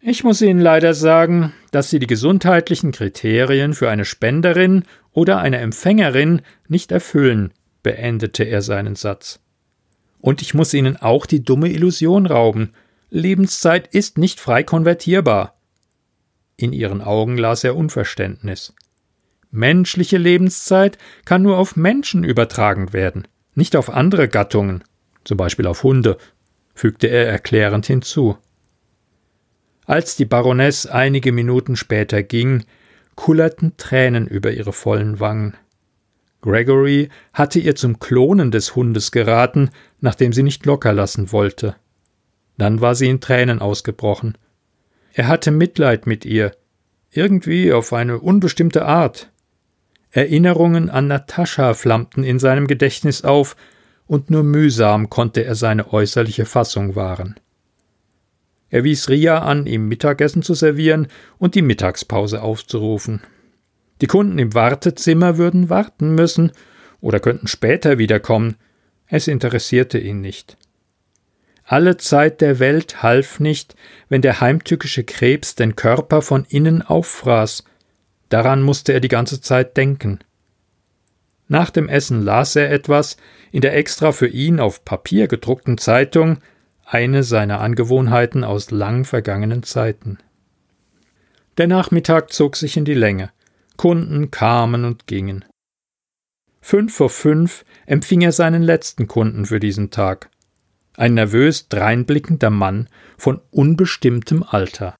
Ich 0.00 0.22
muss 0.22 0.40
Ihnen 0.40 0.60
leider 0.60 0.94
sagen, 0.94 1.52
dass 1.72 1.90
Sie 1.90 1.98
die 1.98 2.06
gesundheitlichen 2.06 2.92
Kriterien 2.92 3.74
für 3.74 3.90
eine 3.90 4.04
Spenderin 4.04 4.84
oder 5.10 5.38
eine 5.38 5.58
Empfängerin 5.58 6.40
nicht 6.68 6.92
erfüllen, 6.92 7.52
beendete 7.82 8.44
er 8.44 8.62
seinen 8.62 8.94
Satz. 8.94 9.40
Und 10.24 10.40
ich 10.40 10.54
muss 10.54 10.72
Ihnen 10.72 10.96
auch 10.96 11.26
die 11.26 11.44
dumme 11.44 11.68
Illusion 11.68 12.24
rauben. 12.24 12.72
Lebenszeit 13.10 13.88
ist 13.88 14.16
nicht 14.16 14.40
frei 14.40 14.62
konvertierbar. 14.62 15.58
In 16.56 16.72
ihren 16.72 17.02
Augen 17.02 17.36
las 17.36 17.62
er 17.62 17.76
Unverständnis. 17.76 18.72
Menschliche 19.50 20.16
Lebenszeit 20.16 20.96
kann 21.26 21.42
nur 21.42 21.58
auf 21.58 21.76
Menschen 21.76 22.24
übertragen 22.24 22.94
werden, 22.94 23.28
nicht 23.54 23.76
auf 23.76 23.90
andere 23.90 24.28
Gattungen, 24.28 24.82
zum 25.24 25.36
Beispiel 25.36 25.66
auf 25.66 25.82
Hunde, 25.82 26.16
fügte 26.74 27.08
er 27.08 27.26
erklärend 27.26 27.84
hinzu. 27.84 28.38
Als 29.84 30.16
die 30.16 30.24
Baroness 30.24 30.86
einige 30.86 31.32
Minuten 31.32 31.76
später 31.76 32.22
ging, 32.22 32.64
kullerten 33.14 33.76
Tränen 33.76 34.26
über 34.26 34.52
ihre 34.52 34.72
vollen 34.72 35.20
Wangen. 35.20 35.54
Gregory 36.44 37.08
hatte 37.32 37.58
ihr 37.58 37.74
zum 37.74 38.00
Klonen 38.00 38.50
des 38.50 38.76
Hundes 38.76 39.12
geraten, 39.12 39.70
nachdem 40.02 40.34
sie 40.34 40.42
nicht 40.42 40.66
locker 40.66 40.92
lassen 40.92 41.32
wollte. 41.32 41.74
Dann 42.58 42.82
war 42.82 42.94
sie 42.94 43.08
in 43.08 43.22
Tränen 43.22 43.60
ausgebrochen. 43.60 44.36
Er 45.14 45.26
hatte 45.26 45.50
Mitleid 45.50 46.06
mit 46.06 46.26
ihr. 46.26 46.52
irgendwie 47.10 47.72
auf 47.72 47.92
eine 47.94 48.18
unbestimmte 48.18 48.84
Art. 48.84 49.30
Erinnerungen 50.10 50.90
an 50.90 51.06
Natascha 51.06 51.72
flammten 51.72 52.24
in 52.24 52.38
seinem 52.38 52.66
Gedächtnis 52.66 53.24
auf, 53.24 53.56
und 54.06 54.28
nur 54.28 54.42
mühsam 54.42 55.08
konnte 55.08 55.44
er 55.44 55.54
seine 55.54 55.94
äußerliche 55.94 56.44
Fassung 56.44 56.94
wahren. 56.94 57.36
Er 58.68 58.84
wies 58.84 59.08
Ria 59.08 59.38
an, 59.38 59.66
ihm 59.66 59.88
Mittagessen 59.88 60.42
zu 60.42 60.52
servieren 60.52 61.06
und 61.38 61.54
die 61.54 61.62
Mittagspause 61.62 62.42
aufzurufen. 62.42 63.22
Die 64.04 64.08
Kunden 64.08 64.38
im 64.38 64.52
Wartezimmer 64.52 65.38
würden 65.38 65.70
warten 65.70 66.14
müssen 66.14 66.52
oder 67.00 67.20
könnten 67.20 67.46
später 67.46 67.96
wiederkommen. 67.96 68.56
Es 69.06 69.28
interessierte 69.28 69.96
ihn 69.96 70.20
nicht. 70.20 70.58
Alle 71.64 71.96
Zeit 71.96 72.42
der 72.42 72.58
Welt 72.58 73.02
half 73.02 73.40
nicht, 73.40 73.74
wenn 74.10 74.20
der 74.20 74.42
heimtückische 74.42 75.04
Krebs 75.04 75.54
den 75.54 75.74
Körper 75.74 76.20
von 76.20 76.44
innen 76.50 76.82
auffraß. 76.82 77.64
Daran 78.28 78.60
musste 78.60 78.92
er 78.92 79.00
die 79.00 79.08
ganze 79.08 79.40
Zeit 79.40 79.74
denken. 79.78 80.18
Nach 81.48 81.70
dem 81.70 81.88
Essen 81.88 82.20
las 82.20 82.56
er 82.56 82.70
etwas 82.70 83.16
in 83.52 83.62
der 83.62 83.74
extra 83.74 84.12
für 84.12 84.28
ihn 84.28 84.60
auf 84.60 84.84
Papier 84.84 85.28
gedruckten 85.28 85.78
Zeitung, 85.78 86.40
eine 86.84 87.22
seiner 87.22 87.62
Angewohnheiten 87.62 88.44
aus 88.44 88.70
lang 88.70 89.06
vergangenen 89.06 89.62
Zeiten. 89.62 90.18
Der 91.56 91.68
Nachmittag 91.68 92.34
zog 92.34 92.56
sich 92.56 92.76
in 92.76 92.84
die 92.84 92.92
Länge. 92.92 93.30
Kunden 93.76 94.30
kamen 94.30 94.84
und 94.84 95.06
gingen. 95.06 95.44
Fünf 96.60 96.94
vor 96.94 97.10
fünf 97.10 97.64
empfing 97.86 98.22
er 98.22 98.32
seinen 98.32 98.62
letzten 98.62 99.06
Kunden 99.06 99.46
für 99.46 99.60
diesen 99.60 99.90
Tag. 99.90 100.30
Ein 100.96 101.14
nervös 101.14 101.68
dreinblickender 101.68 102.50
Mann 102.50 102.88
von 103.18 103.40
unbestimmtem 103.50 104.42
Alter. 104.42 104.94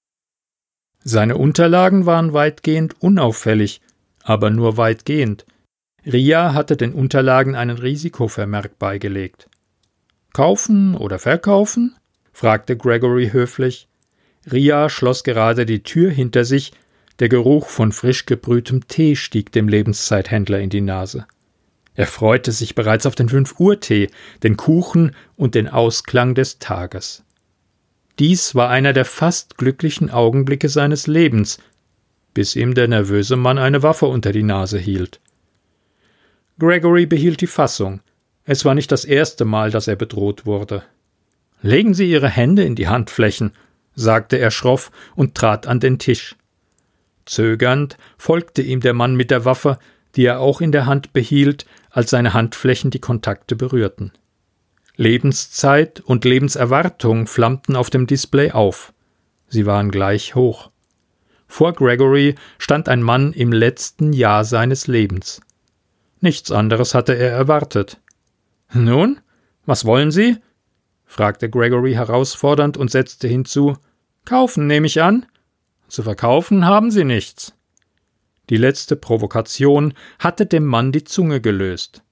Seine 1.02 1.37
Unterlagen 1.37 2.07
waren 2.07 2.33
weitgehend 2.33 3.00
unauffällig, 3.00 3.81
aber 4.23 4.50
nur 4.50 4.76
weitgehend. 4.76 5.47
Ria 6.04 6.52
hatte 6.52 6.76
den 6.76 6.93
Unterlagen 6.93 7.54
einen 7.54 7.78
Risikovermerk 7.78 8.78
beigelegt. 8.78 9.49
Kaufen 10.33 10.97
oder 10.97 11.19
verkaufen? 11.19 11.97
fragte 12.33 12.76
Gregory 12.76 13.31
höflich. 13.31 13.88
Ria 14.50 14.90
schloss 14.90 15.25
gerade 15.25 15.64
die 15.64 15.83
Tür 15.83 16.11
hinter 16.11 16.45
sich, 16.45 16.73
der 17.18 17.28
Geruch 17.28 17.68
von 17.68 17.92
frisch 17.92 18.26
gebrühtem 18.26 18.88
Tee 18.88 19.16
stieg 19.16 19.52
dem 19.52 19.68
Lebenszeithändler 19.68 20.61
in 20.61 20.71
die 20.71 20.80
Nase. 20.80 21.26
Er 21.94 22.06
freute 22.06 22.50
sich 22.50 22.75
bereits 22.75 23.06
auf 23.06 23.14
den 23.14 23.28
Fünf-Uhr-Tee, 23.28 24.11
den 24.42 24.56
Kuchen 24.56 25.14
und 25.37 25.54
den 25.54 25.68
Ausklang 25.68 26.35
des 26.35 26.59
Tages. 26.59 27.23
Dies 28.18 28.54
war 28.54 28.68
einer 28.68 28.92
der 28.92 29.04
fast 29.04 29.56
glücklichen 29.59 30.11
Augenblicke 30.11 30.68
seines 30.68 31.06
Lebens, 31.06 31.59
bis 32.33 32.56
ihm 32.56 32.75
der 32.75 32.88
nervöse 32.88 33.37
Mann 33.37 33.59
eine 33.59 33.83
Waffe 33.83 34.06
unter 34.06 34.33
die 34.33 34.42
Nase 34.42 34.78
hielt. 34.78 35.21
Gregory 36.59 37.06
behielt 37.06 37.40
die 37.40 37.47
Fassung. 37.47 38.00
Es 38.44 38.64
war 38.64 38.75
nicht 38.75 38.92
das 38.92 39.04
erste 39.04 39.44
Mal, 39.44 39.71
dass 39.71 39.88
er 39.88 39.97
bedroht 39.97 40.47
wurde. 40.47 40.83
Legen 41.62 41.94
Sie 41.94 42.11
Ihre 42.11 42.28
Hände 42.28 42.64
in 42.64 42.75
die 42.75 42.88
Handflächen, 42.88 43.52
sagte 43.94 44.37
er 44.37 44.50
schroff 44.50 44.90
und 45.14 45.35
trat 45.35 45.66
an 45.66 45.80
den 45.80 45.99
Tisch. 45.99 46.37
Zögernd 47.26 47.97
folgte 48.19 48.62
ihm 48.62 48.81
der 48.81 48.95
Mann 48.95 49.16
mit 49.16 49.31
der 49.31 49.45
Waffe, 49.45 49.78
die 50.16 50.25
er 50.25 50.40
auch 50.40 50.61
in 50.61 50.73
der 50.73 50.87
Hand 50.87 51.12
behielt, 51.12 51.66
als 51.90 52.11
seine 52.11 52.35
Handflächen 52.35 52.90
die 52.90 53.00
Kontakte 53.00 53.57
berührten. 53.57 54.12
Lebenszeit 54.97 56.00
und 56.00 56.25
Lebenserwartung 56.25 57.26
flammten 57.26 57.75
auf 57.75 57.91
dem 57.91 58.06
Display 58.06 58.52
auf. 58.52 58.93
Sie 59.49 59.67
waren 59.67 59.91
gleich 59.91 60.34
hoch. 60.34 60.71
Vor 61.49 61.73
Gregory 61.73 62.37
stand 62.58 62.89
ein 62.89 63.02
Mann 63.02 63.32
im 63.32 63.52
letzten 63.52 64.13
Jahr 64.13 64.45
seines 64.45 64.87
Lebens. 64.87 65.41
Nichts 66.21 66.50
anderes 66.50 66.95
hatte 66.95 67.15
er 67.15 67.30
erwartet. 67.30 68.00
Nun, 68.73 69.21
was 69.67 69.84
wollen 69.84 70.10
Sie? 70.10 70.37
fragte 71.04 71.50
Gregory 71.50 71.93
herausfordernd 71.93 72.76
und 72.76 72.91
setzte 72.91 73.28
hinzu 73.28 73.76
Kaufen, 74.25 74.67
nehme 74.67 74.87
ich 74.87 75.02
an. 75.02 75.26
Zu 75.95 76.02
verkaufen 76.02 76.65
haben 76.65 76.91
Sie 76.91 77.04
nichts. 77.04 77.54
Die 78.50 78.57
letzte 78.57 78.97
Provokation 78.97 79.95
hatte 80.19 80.45
dem 80.45 80.65
Mann 80.65 80.91
die 80.91 81.04
Zunge 81.04 81.41
gelöst. 81.41 82.02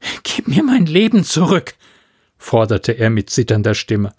Gib 0.22 0.46
mir 0.46 0.62
mein 0.62 0.86
Leben 0.86 1.24
zurück, 1.24 1.74
forderte 2.36 2.92
er 2.92 3.10
mit 3.10 3.28
zitternder 3.28 3.74
Stimme. 3.74 4.12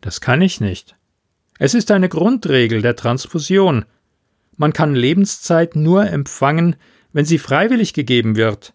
Das 0.00 0.22
kann 0.22 0.40
ich 0.40 0.62
nicht. 0.62 0.96
Es 1.58 1.74
ist 1.74 1.90
eine 1.90 2.08
Grundregel 2.08 2.80
der 2.80 2.96
Transfusion. 2.96 3.84
Man 4.56 4.72
kann 4.72 4.94
Lebenszeit 4.94 5.76
nur 5.76 6.08
empfangen, 6.08 6.76
wenn 7.12 7.26
sie 7.26 7.36
freiwillig 7.36 7.92
gegeben 7.92 8.36
wird. 8.36 8.72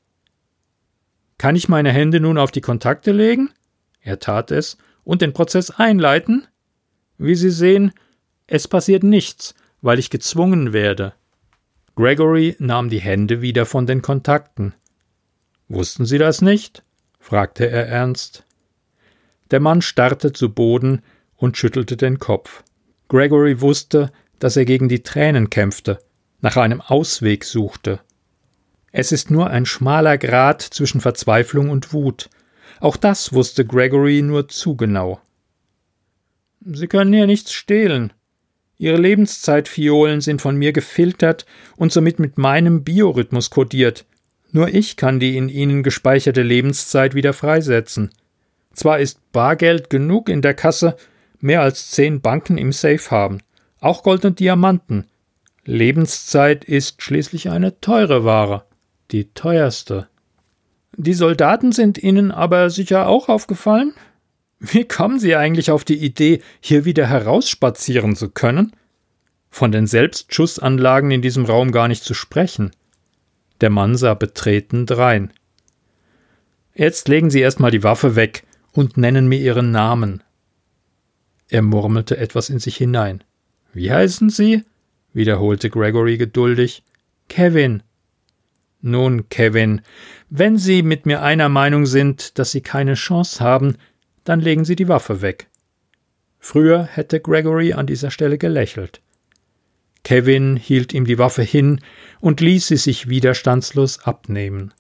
Kann 1.40 1.56
ich 1.56 1.68
meine 1.68 1.92
Hände 1.92 2.20
nun 2.20 2.38
auf 2.38 2.52
die 2.52 2.62
Kontakte 2.62 3.12
legen? 3.12 3.50
Er 4.02 4.20
tat 4.20 4.52
es 4.52 4.78
und 5.04 5.24
den 5.24 5.34
Prozess 5.34 5.72
einleiten? 5.72 6.46
Wie 7.18 7.34
Sie 7.34 7.50
sehen, 7.50 7.92
es 8.48 8.68
passiert 8.68 9.04
nichts, 9.04 9.56
weil 9.82 10.00
ich 10.00 10.10
gezwungen 10.10 10.74
werde. 10.74 11.14
Gregory 11.96 12.56
nahm 12.60 12.90
die 12.90 13.00
Hände 13.00 13.42
wieder 13.42 13.66
von 13.66 13.86
den 13.86 14.02
Kontakten. 14.02 14.74
Wussten 15.68 16.06
Sie 16.06 16.18
das 16.18 16.42
nicht? 16.42 16.84
fragte 17.20 17.70
er 17.70 17.88
ernst. 17.88 18.44
Der 19.52 19.60
Mann 19.60 19.82
starrte 19.82 20.34
zu 20.34 20.54
Boden 20.54 21.02
und 21.36 21.58
schüttelte 21.58 21.98
den 21.98 22.20
Kopf. 22.20 22.64
Gregory 23.08 23.62
wusste, 23.62 24.12
dass 24.40 24.58
er 24.58 24.66
gegen 24.66 24.90
die 24.90 25.04
Tränen 25.04 25.50
kämpfte, 25.50 26.00
nach 26.42 26.58
einem 26.58 26.82
Ausweg 26.82 27.44
suchte. 27.44 28.00
Es 28.92 29.12
ist 29.12 29.32
nur 29.32 29.50
ein 29.50 29.66
schmaler 29.66 30.18
Grat 30.18 30.62
zwischen 30.62 31.02
Verzweiflung 31.02 31.70
und 31.70 31.94
Wut. 31.94 32.30
Auch 32.80 32.98
das 32.98 33.34
wusste 33.34 33.66
Gregory 33.66 34.22
nur 34.22 34.48
zu 34.48 34.76
genau. 34.76 35.20
Sie 36.62 36.88
können 36.88 37.14
hier 37.14 37.28
nichts 37.28 37.54
stehlen, 37.54 38.14
Ihre 38.78 38.98
Lebenszeitfiolen 38.98 40.22
sind 40.22 40.42
von 40.42 40.58
mir 40.58 40.74
gefiltert 40.74 41.46
und 41.78 41.92
somit 41.92 42.20
mit 42.20 42.38
meinem 42.38 42.84
Biorhythmus 42.84 43.50
kodiert. 43.50 44.06
Nur 44.52 44.68
ich 44.70 44.98
kann 44.98 45.20
die 45.20 45.38
in 45.38 45.50
ihnen 45.50 45.84
gespeicherte 45.84 46.42
Lebenszeit 46.42 47.16
wieder 47.16 47.34
freisetzen. 47.34 48.12
Zwar 48.74 49.00
ist 49.00 49.32
Bargeld 49.32 49.90
genug 49.90 50.30
in 50.30 50.42
der 50.42 50.54
Kasse, 50.54 50.96
mehr 51.40 51.62
als 51.62 51.92
zehn 51.92 52.22
Banken 52.22 52.58
im 52.58 52.72
Safe 52.72 53.12
haben, 53.12 53.40
auch 53.80 54.04
Gold 54.04 54.26
und 54.26 54.40
Diamanten. 54.40 55.06
Lebenszeit 55.64 56.66
ist 56.66 57.02
schließlich 57.02 57.50
eine 57.50 57.80
teure 57.80 58.24
Ware, 58.24 58.66
die 59.12 59.34
teuerste. 59.34 60.08
Die 60.98 61.14
Soldaten 61.14 61.72
sind 61.72 61.98
Ihnen 61.98 62.32
aber 62.32 62.70
sicher 62.70 63.08
auch 63.08 63.30
aufgefallen? 63.30 63.94
Wie 64.60 64.86
kommen 64.86 65.20
Sie 65.20 65.36
eigentlich 65.36 65.72
auf 65.72 65.84
die 65.84 65.98
Idee, 65.98 66.42
hier 66.60 66.86
wieder 66.86 67.08
herausspazieren 67.08 68.16
zu 68.16 68.30
können? 68.30 68.72
Von 69.50 69.72
den 69.72 69.88
Selbstschussanlagen 69.88 71.12
in 71.12 71.22
diesem 71.22 71.46
Raum 71.46 71.72
gar 71.72 71.88
nicht 71.88 72.04
zu 72.04 72.14
sprechen. 72.14 72.72
Der 73.62 73.70
Mann 73.70 73.96
sah 73.96 74.14
betreten 74.14 74.86
drein. 74.86 75.32
Jetzt 76.74 77.08
legen 77.08 77.30
Sie 77.30 77.40
erstmal 77.40 77.72
die 77.72 77.84
Waffe 77.84 78.16
weg 78.16 78.44
und 78.74 78.98
nennen 78.98 79.28
mir 79.28 79.40
Ihren 79.40 79.72
Namen. 79.72 80.24
Er 81.50 81.62
murmelte 81.62 82.18
etwas 82.18 82.50
in 82.50 82.60
sich 82.60 82.78
hinein. 82.78 83.24
Wie 83.74 83.92
heißen 83.92 84.30
Sie? 84.30 84.64
wiederholte 85.14 85.70
Gregory 85.70 86.18
geduldig. 86.18 86.84
Kevin. 87.30 87.84
Nun, 88.82 89.30
Kevin, 89.30 89.82
wenn 90.30 90.58
Sie 90.58 90.84
mit 90.84 91.06
mir 91.06 91.22
einer 91.22 91.50
Meinung 91.50 91.86
sind, 91.86 92.38
dass 92.38 92.52
Sie 92.52 92.62
keine 92.62 92.96
Chance 92.96 93.44
haben, 93.44 93.78
dann 94.26 94.42
legen 94.42 94.66
Sie 94.66 94.76
die 94.76 94.90
Waffe 94.90 95.22
weg. 95.22 95.48
Früher 96.40 96.84
hätte 96.84 97.22
Gregory 97.22 97.74
an 97.74 97.88
dieser 97.88 98.12
Stelle 98.12 98.38
gelächelt. 98.38 99.02
Kevin 100.04 100.56
hielt 100.56 100.94
ihm 100.94 101.06
die 101.06 101.18
Waffe 101.18 101.42
hin 101.42 101.82
und 102.20 102.40
ließ 102.40 102.68
sie 102.68 102.78
sich 102.78 103.10
widerstandslos 103.10 104.00
abnehmen. 104.04 104.72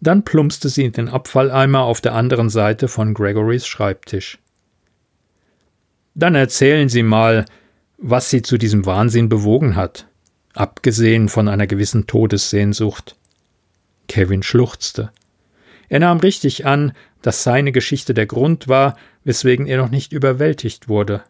Dann 0.00 0.24
plumpste 0.24 0.68
sie 0.68 0.84
in 0.84 0.92
den 0.92 1.08
Abfalleimer 1.08 1.80
auf 1.80 2.02
der 2.02 2.12
anderen 2.12 2.50
Seite 2.50 2.88
von 2.88 3.14
Gregorys 3.14 3.66
Schreibtisch. 3.66 4.38
Dann 6.14 6.34
erzählen 6.34 6.90
Sie 6.90 7.02
mal, 7.02 7.46
was 7.96 8.28
Sie 8.28 8.42
zu 8.42 8.58
diesem 8.58 8.84
Wahnsinn 8.84 9.30
bewogen 9.30 9.74
hat, 9.74 10.06
abgesehen 10.52 11.30
von 11.30 11.48
einer 11.48 11.66
gewissen 11.66 12.06
Todessehnsucht. 12.06 13.16
Kevin 14.06 14.42
schluchzte. 14.42 15.10
Er 15.94 16.00
nahm 16.00 16.18
richtig 16.18 16.66
an, 16.66 16.92
dass 17.22 17.44
seine 17.44 17.70
Geschichte 17.70 18.14
der 18.14 18.26
Grund 18.26 18.66
war, 18.66 18.98
weswegen 19.22 19.68
er 19.68 19.78
noch 19.78 19.90
nicht 19.90 20.12
überwältigt 20.12 20.88
wurde. 20.88 21.22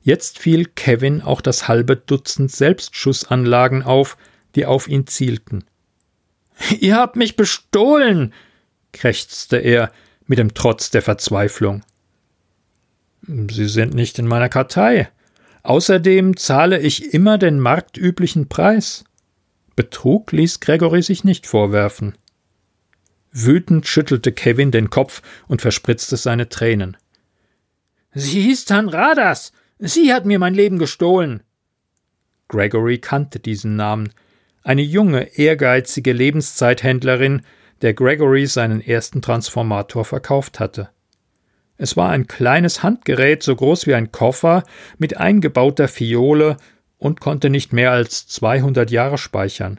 Jetzt 0.00 0.38
fiel 0.38 0.64
Kevin 0.64 1.20
auch 1.20 1.42
das 1.42 1.68
halbe 1.68 1.96
Dutzend 1.96 2.50
Selbstschussanlagen 2.50 3.82
auf, 3.82 4.16
die 4.54 4.64
auf 4.64 4.88
ihn 4.88 5.06
zielten. 5.06 5.64
Ihr 6.80 6.96
habt 6.96 7.16
mich 7.16 7.36
bestohlen, 7.36 8.32
krächzte 8.94 9.58
er 9.58 9.92
mit 10.26 10.38
dem 10.38 10.54
Trotz 10.54 10.88
der 10.88 11.02
Verzweiflung. 11.02 11.82
Sie 13.26 13.68
sind 13.68 13.92
nicht 13.92 14.18
in 14.18 14.26
meiner 14.26 14.48
Kartei, 14.48 15.10
Außerdem 15.64 16.38
zahle 16.38 16.78
ich 16.78 17.12
immer 17.12 17.36
den 17.36 17.60
marktüblichen 17.60 18.48
Preis. 18.48 19.04
Betrug 19.74 20.32
ließ 20.32 20.60
Gregory 20.60 21.02
sich 21.02 21.24
nicht 21.24 21.46
vorwerfen. 21.46 22.16
Wütend 23.38 23.86
schüttelte 23.86 24.32
Kevin 24.32 24.70
den 24.70 24.88
Kopf 24.88 25.20
und 25.46 25.60
verspritzte 25.60 26.16
seine 26.16 26.48
Tränen. 26.48 26.96
Sie 28.14 28.40
hieß 28.40 28.64
Tanradas. 28.64 29.52
Sie 29.78 30.14
hat 30.14 30.24
mir 30.24 30.38
mein 30.38 30.54
Leben 30.54 30.78
gestohlen. 30.78 31.42
Gregory 32.48 32.96
kannte 32.96 33.38
diesen 33.38 33.76
Namen. 33.76 34.10
Eine 34.62 34.80
junge, 34.80 35.36
ehrgeizige 35.36 36.14
Lebenszeithändlerin, 36.14 37.42
der 37.82 37.92
Gregory 37.92 38.46
seinen 38.46 38.80
ersten 38.80 39.20
Transformator 39.20 40.06
verkauft 40.06 40.58
hatte. 40.58 40.88
Es 41.76 41.94
war 41.94 42.08
ein 42.08 42.26
kleines 42.26 42.82
Handgerät, 42.82 43.42
so 43.42 43.54
groß 43.54 43.86
wie 43.86 43.94
ein 43.94 44.12
Koffer, 44.12 44.62
mit 44.96 45.18
eingebauter 45.18 45.88
Fiole 45.88 46.56
und 46.96 47.20
konnte 47.20 47.50
nicht 47.50 47.74
mehr 47.74 47.92
als 47.92 48.26
200 48.28 48.90
Jahre 48.90 49.18
speichern. 49.18 49.78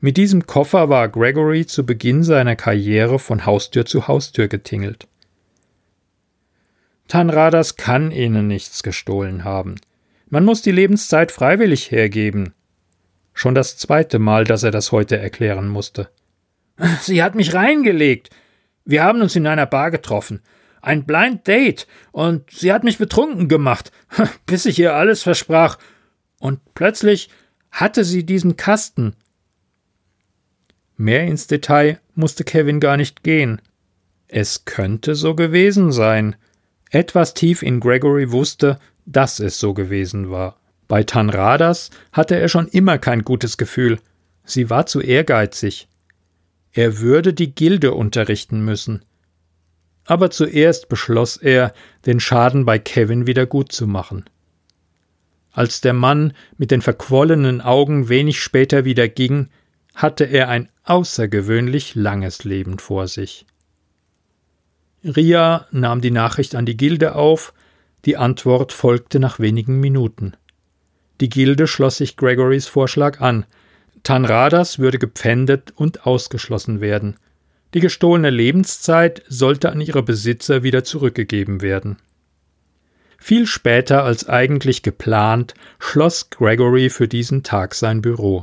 Mit 0.00 0.16
diesem 0.16 0.46
Koffer 0.46 0.88
war 0.88 1.08
Gregory 1.10 1.66
zu 1.66 1.84
Beginn 1.84 2.22
seiner 2.22 2.56
Karriere 2.56 3.18
von 3.18 3.44
Haustür 3.44 3.84
zu 3.84 4.08
Haustür 4.08 4.48
getingelt. 4.48 5.06
Tanradas 7.06 7.76
kann 7.76 8.10
ihnen 8.10 8.46
nichts 8.46 8.82
gestohlen 8.82 9.44
haben. 9.44 9.74
Man 10.28 10.44
muss 10.44 10.62
die 10.62 10.72
Lebenszeit 10.72 11.32
freiwillig 11.32 11.90
hergeben. 11.90 12.54
Schon 13.34 13.54
das 13.54 13.76
zweite 13.76 14.18
Mal, 14.18 14.44
dass 14.44 14.62
er 14.62 14.70
das 14.70 14.90
heute 14.90 15.18
erklären 15.18 15.68
musste. 15.68 16.08
Sie 17.00 17.22
hat 17.22 17.34
mich 17.34 17.52
reingelegt. 17.52 18.30
Wir 18.86 19.02
haben 19.02 19.20
uns 19.20 19.36
in 19.36 19.46
einer 19.46 19.66
Bar 19.66 19.90
getroffen. 19.90 20.40
Ein 20.80 21.04
Blind 21.04 21.46
Date. 21.46 21.86
Und 22.10 22.50
sie 22.50 22.72
hat 22.72 22.84
mich 22.84 22.96
betrunken 22.96 23.48
gemacht, 23.48 23.92
bis 24.46 24.64
ich 24.64 24.78
ihr 24.78 24.94
alles 24.94 25.22
versprach. 25.22 25.78
Und 26.38 26.60
plötzlich 26.74 27.28
hatte 27.70 28.02
sie 28.04 28.24
diesen 28.24 28.56
Kasten. 28.56 29.14
Mehr 31.00 31.24
ins 31.24 31.46
Detail 31.46 31.98
musste 32.14 32.44
Kevin 32.44 32.78
gar 32.78 32.98
nicht 32.98 33.22
gehen. 33.22 33.62
Es 34.28 34.66
könnte 34.66 35.14
so 35.14 35.34
gewesen 35.34 35.92
sein. 35.92 36.36
Etwas 36.90 37.32
tief 37.32 37.62
in 37.62 37.80
Gregory 37.80 38.32
wusste, 38.32 38.78
dass 39.06 39.40
es 39.40 39.58
so 39.58 39.72
gewesen 39.72 40.30
war. 40.30 40.60
Bei 40.88 41.02
Tanradas 41.02 41.88
hatte 42.12 42.38
er 42.38 42.50
schon 42.50 42.68
immer 42.68 42.98
kein 42.98 43.24
gutes 43.24 43.56
Gefühl. 43.56 43.98
Sie 44.44 44.68
war 44.68 44.84
zu 44.84 45.00
ehrgeizig. 45.00 45.88
Er 46.72 46.98
würde 46.98 47.32
die 47.32 47.54
Gilde 47.54 47.94
unterrichten 47.94 48.62
müssen. 48.62 49.02
Aber 50.04 50.30
zuerst 50.30 50.90
beschloss 50.90 51.38
er, 51.38 51.72
den 52.04 52.20
Schaden 52.20 52.66
bei 52.66 52.78
Kevin 52.78 53.26
wieder 53.26 53.46
gut 53.46 53.72
zu 53.72 53.86
machen. 53.86 54.26
Als 55.50 55.80
der 55.80 55.94
Mann 55.94 56.34
mit 56.58 56.70
den 56.70 56.82
verquollenen 56.82 57.62
Augen 57.62 58.10
wenig 58.10 58.42
später 58.42 58.84
wieder 58.84 59.08
ging, 59.08 59.48
hatte 59.94 60.24
er 60.24 60.48
ein 60.48 60.68
außergewöhnlich 60.90 61.94
langes 61.94 62.42
Leben 62.42 62.80
vor 62.80 63.06
sich. 63.06 63.46
Ria 65.04 65.66
nahm 65.70 66.00
die 66.00 66.10
Nachricht 66.10 66.56
an 66.56 66.66
die 66.66 66.76
Gilde 66.76 67.14
auf, 67.14 67.54
die 68.04 68.16
Antwort 68.16 68.72
folgte 68.72 69.20
nach 69.20 69.38
wenigen 69.38 69.78
Minuten. 69.78 70.34
Die 71.20 71.28
Gilde 71.28 71.68
schloss 71.68 71.98
sich 71.98 72.16
Gregorys 72.16 72.66
Vorschlag 72.66 73.20
an. 73.20 73.46
Tanradas 74.02 74.80
würde 74.80 74.98
gepfändet 74.98 75.72
und 75.76 76.06
ausgeschlossen 76.06 76.80
werden. 76.80 77.16
Die 77.72 77.80
gestohlene 77.80 78.30
Lebenszeit 78.30 79.22
sollte 79.28 79.70
an 79.70 79.80
ihre 79.80 80.02
Besitzer 80.02 80.64
wieder 80.64 80.82
zurückgegeben 80.82 81.62
werden. 81.62 81.98
Viel 83.16 83.46
später 83.46 84.02
als 84.02 84.28
eigentlich 84.28 84.82
geplant 84.82 85.54
schloss 85.78 86.30
Gregory 86.30 86.90
für 86.90 87.06
diesen 87.06 87.44
Tag 87.44 87.76
sein 87.76 88.02
Büro. 88.02 88.42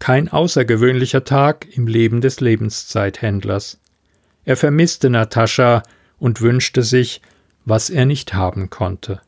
Kein 0.00 0.28
außergewöhnlicher 0.28 1.24
Tag 1.24 1.68
im 1.76 1.86
Leben 1.86 2.20
des 2.22 2.40
Lebenszeithändlers. 2.40 3.78
Er 4.44 4.56
vermisste 4.56 5.10
Natascha 5.10 5.82
und 6.18 6.40
wünschte 6.40 6.82
sich, 6.82 7.20
was 7.66 7.90
er 7.90 8.06
nicht 8.06 8.34
haben 8.34 8.70
konnte. 8.70 9.20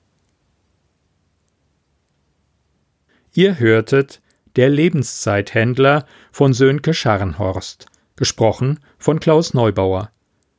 Ihr 3.35 3.59
hörtet 3.61 4.21
Der 4.57 4.69
Lebenszeithändler 4.69 6.07
von 6.33 6.53
Sönke 6.53 6.93
Scharnhorst, 6.95 7.87
gesprochen 8.17 8.81
von 8.99 9.21
Klaus 9.21 9.55
Neubauer. 9.55 10.11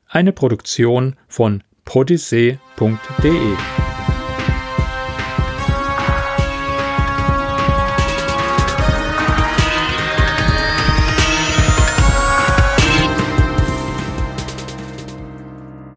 Eine 0.08 0.32
Produktion 0.32 1.16
von 1.28 1.64
podyssee.de 1.86 3.83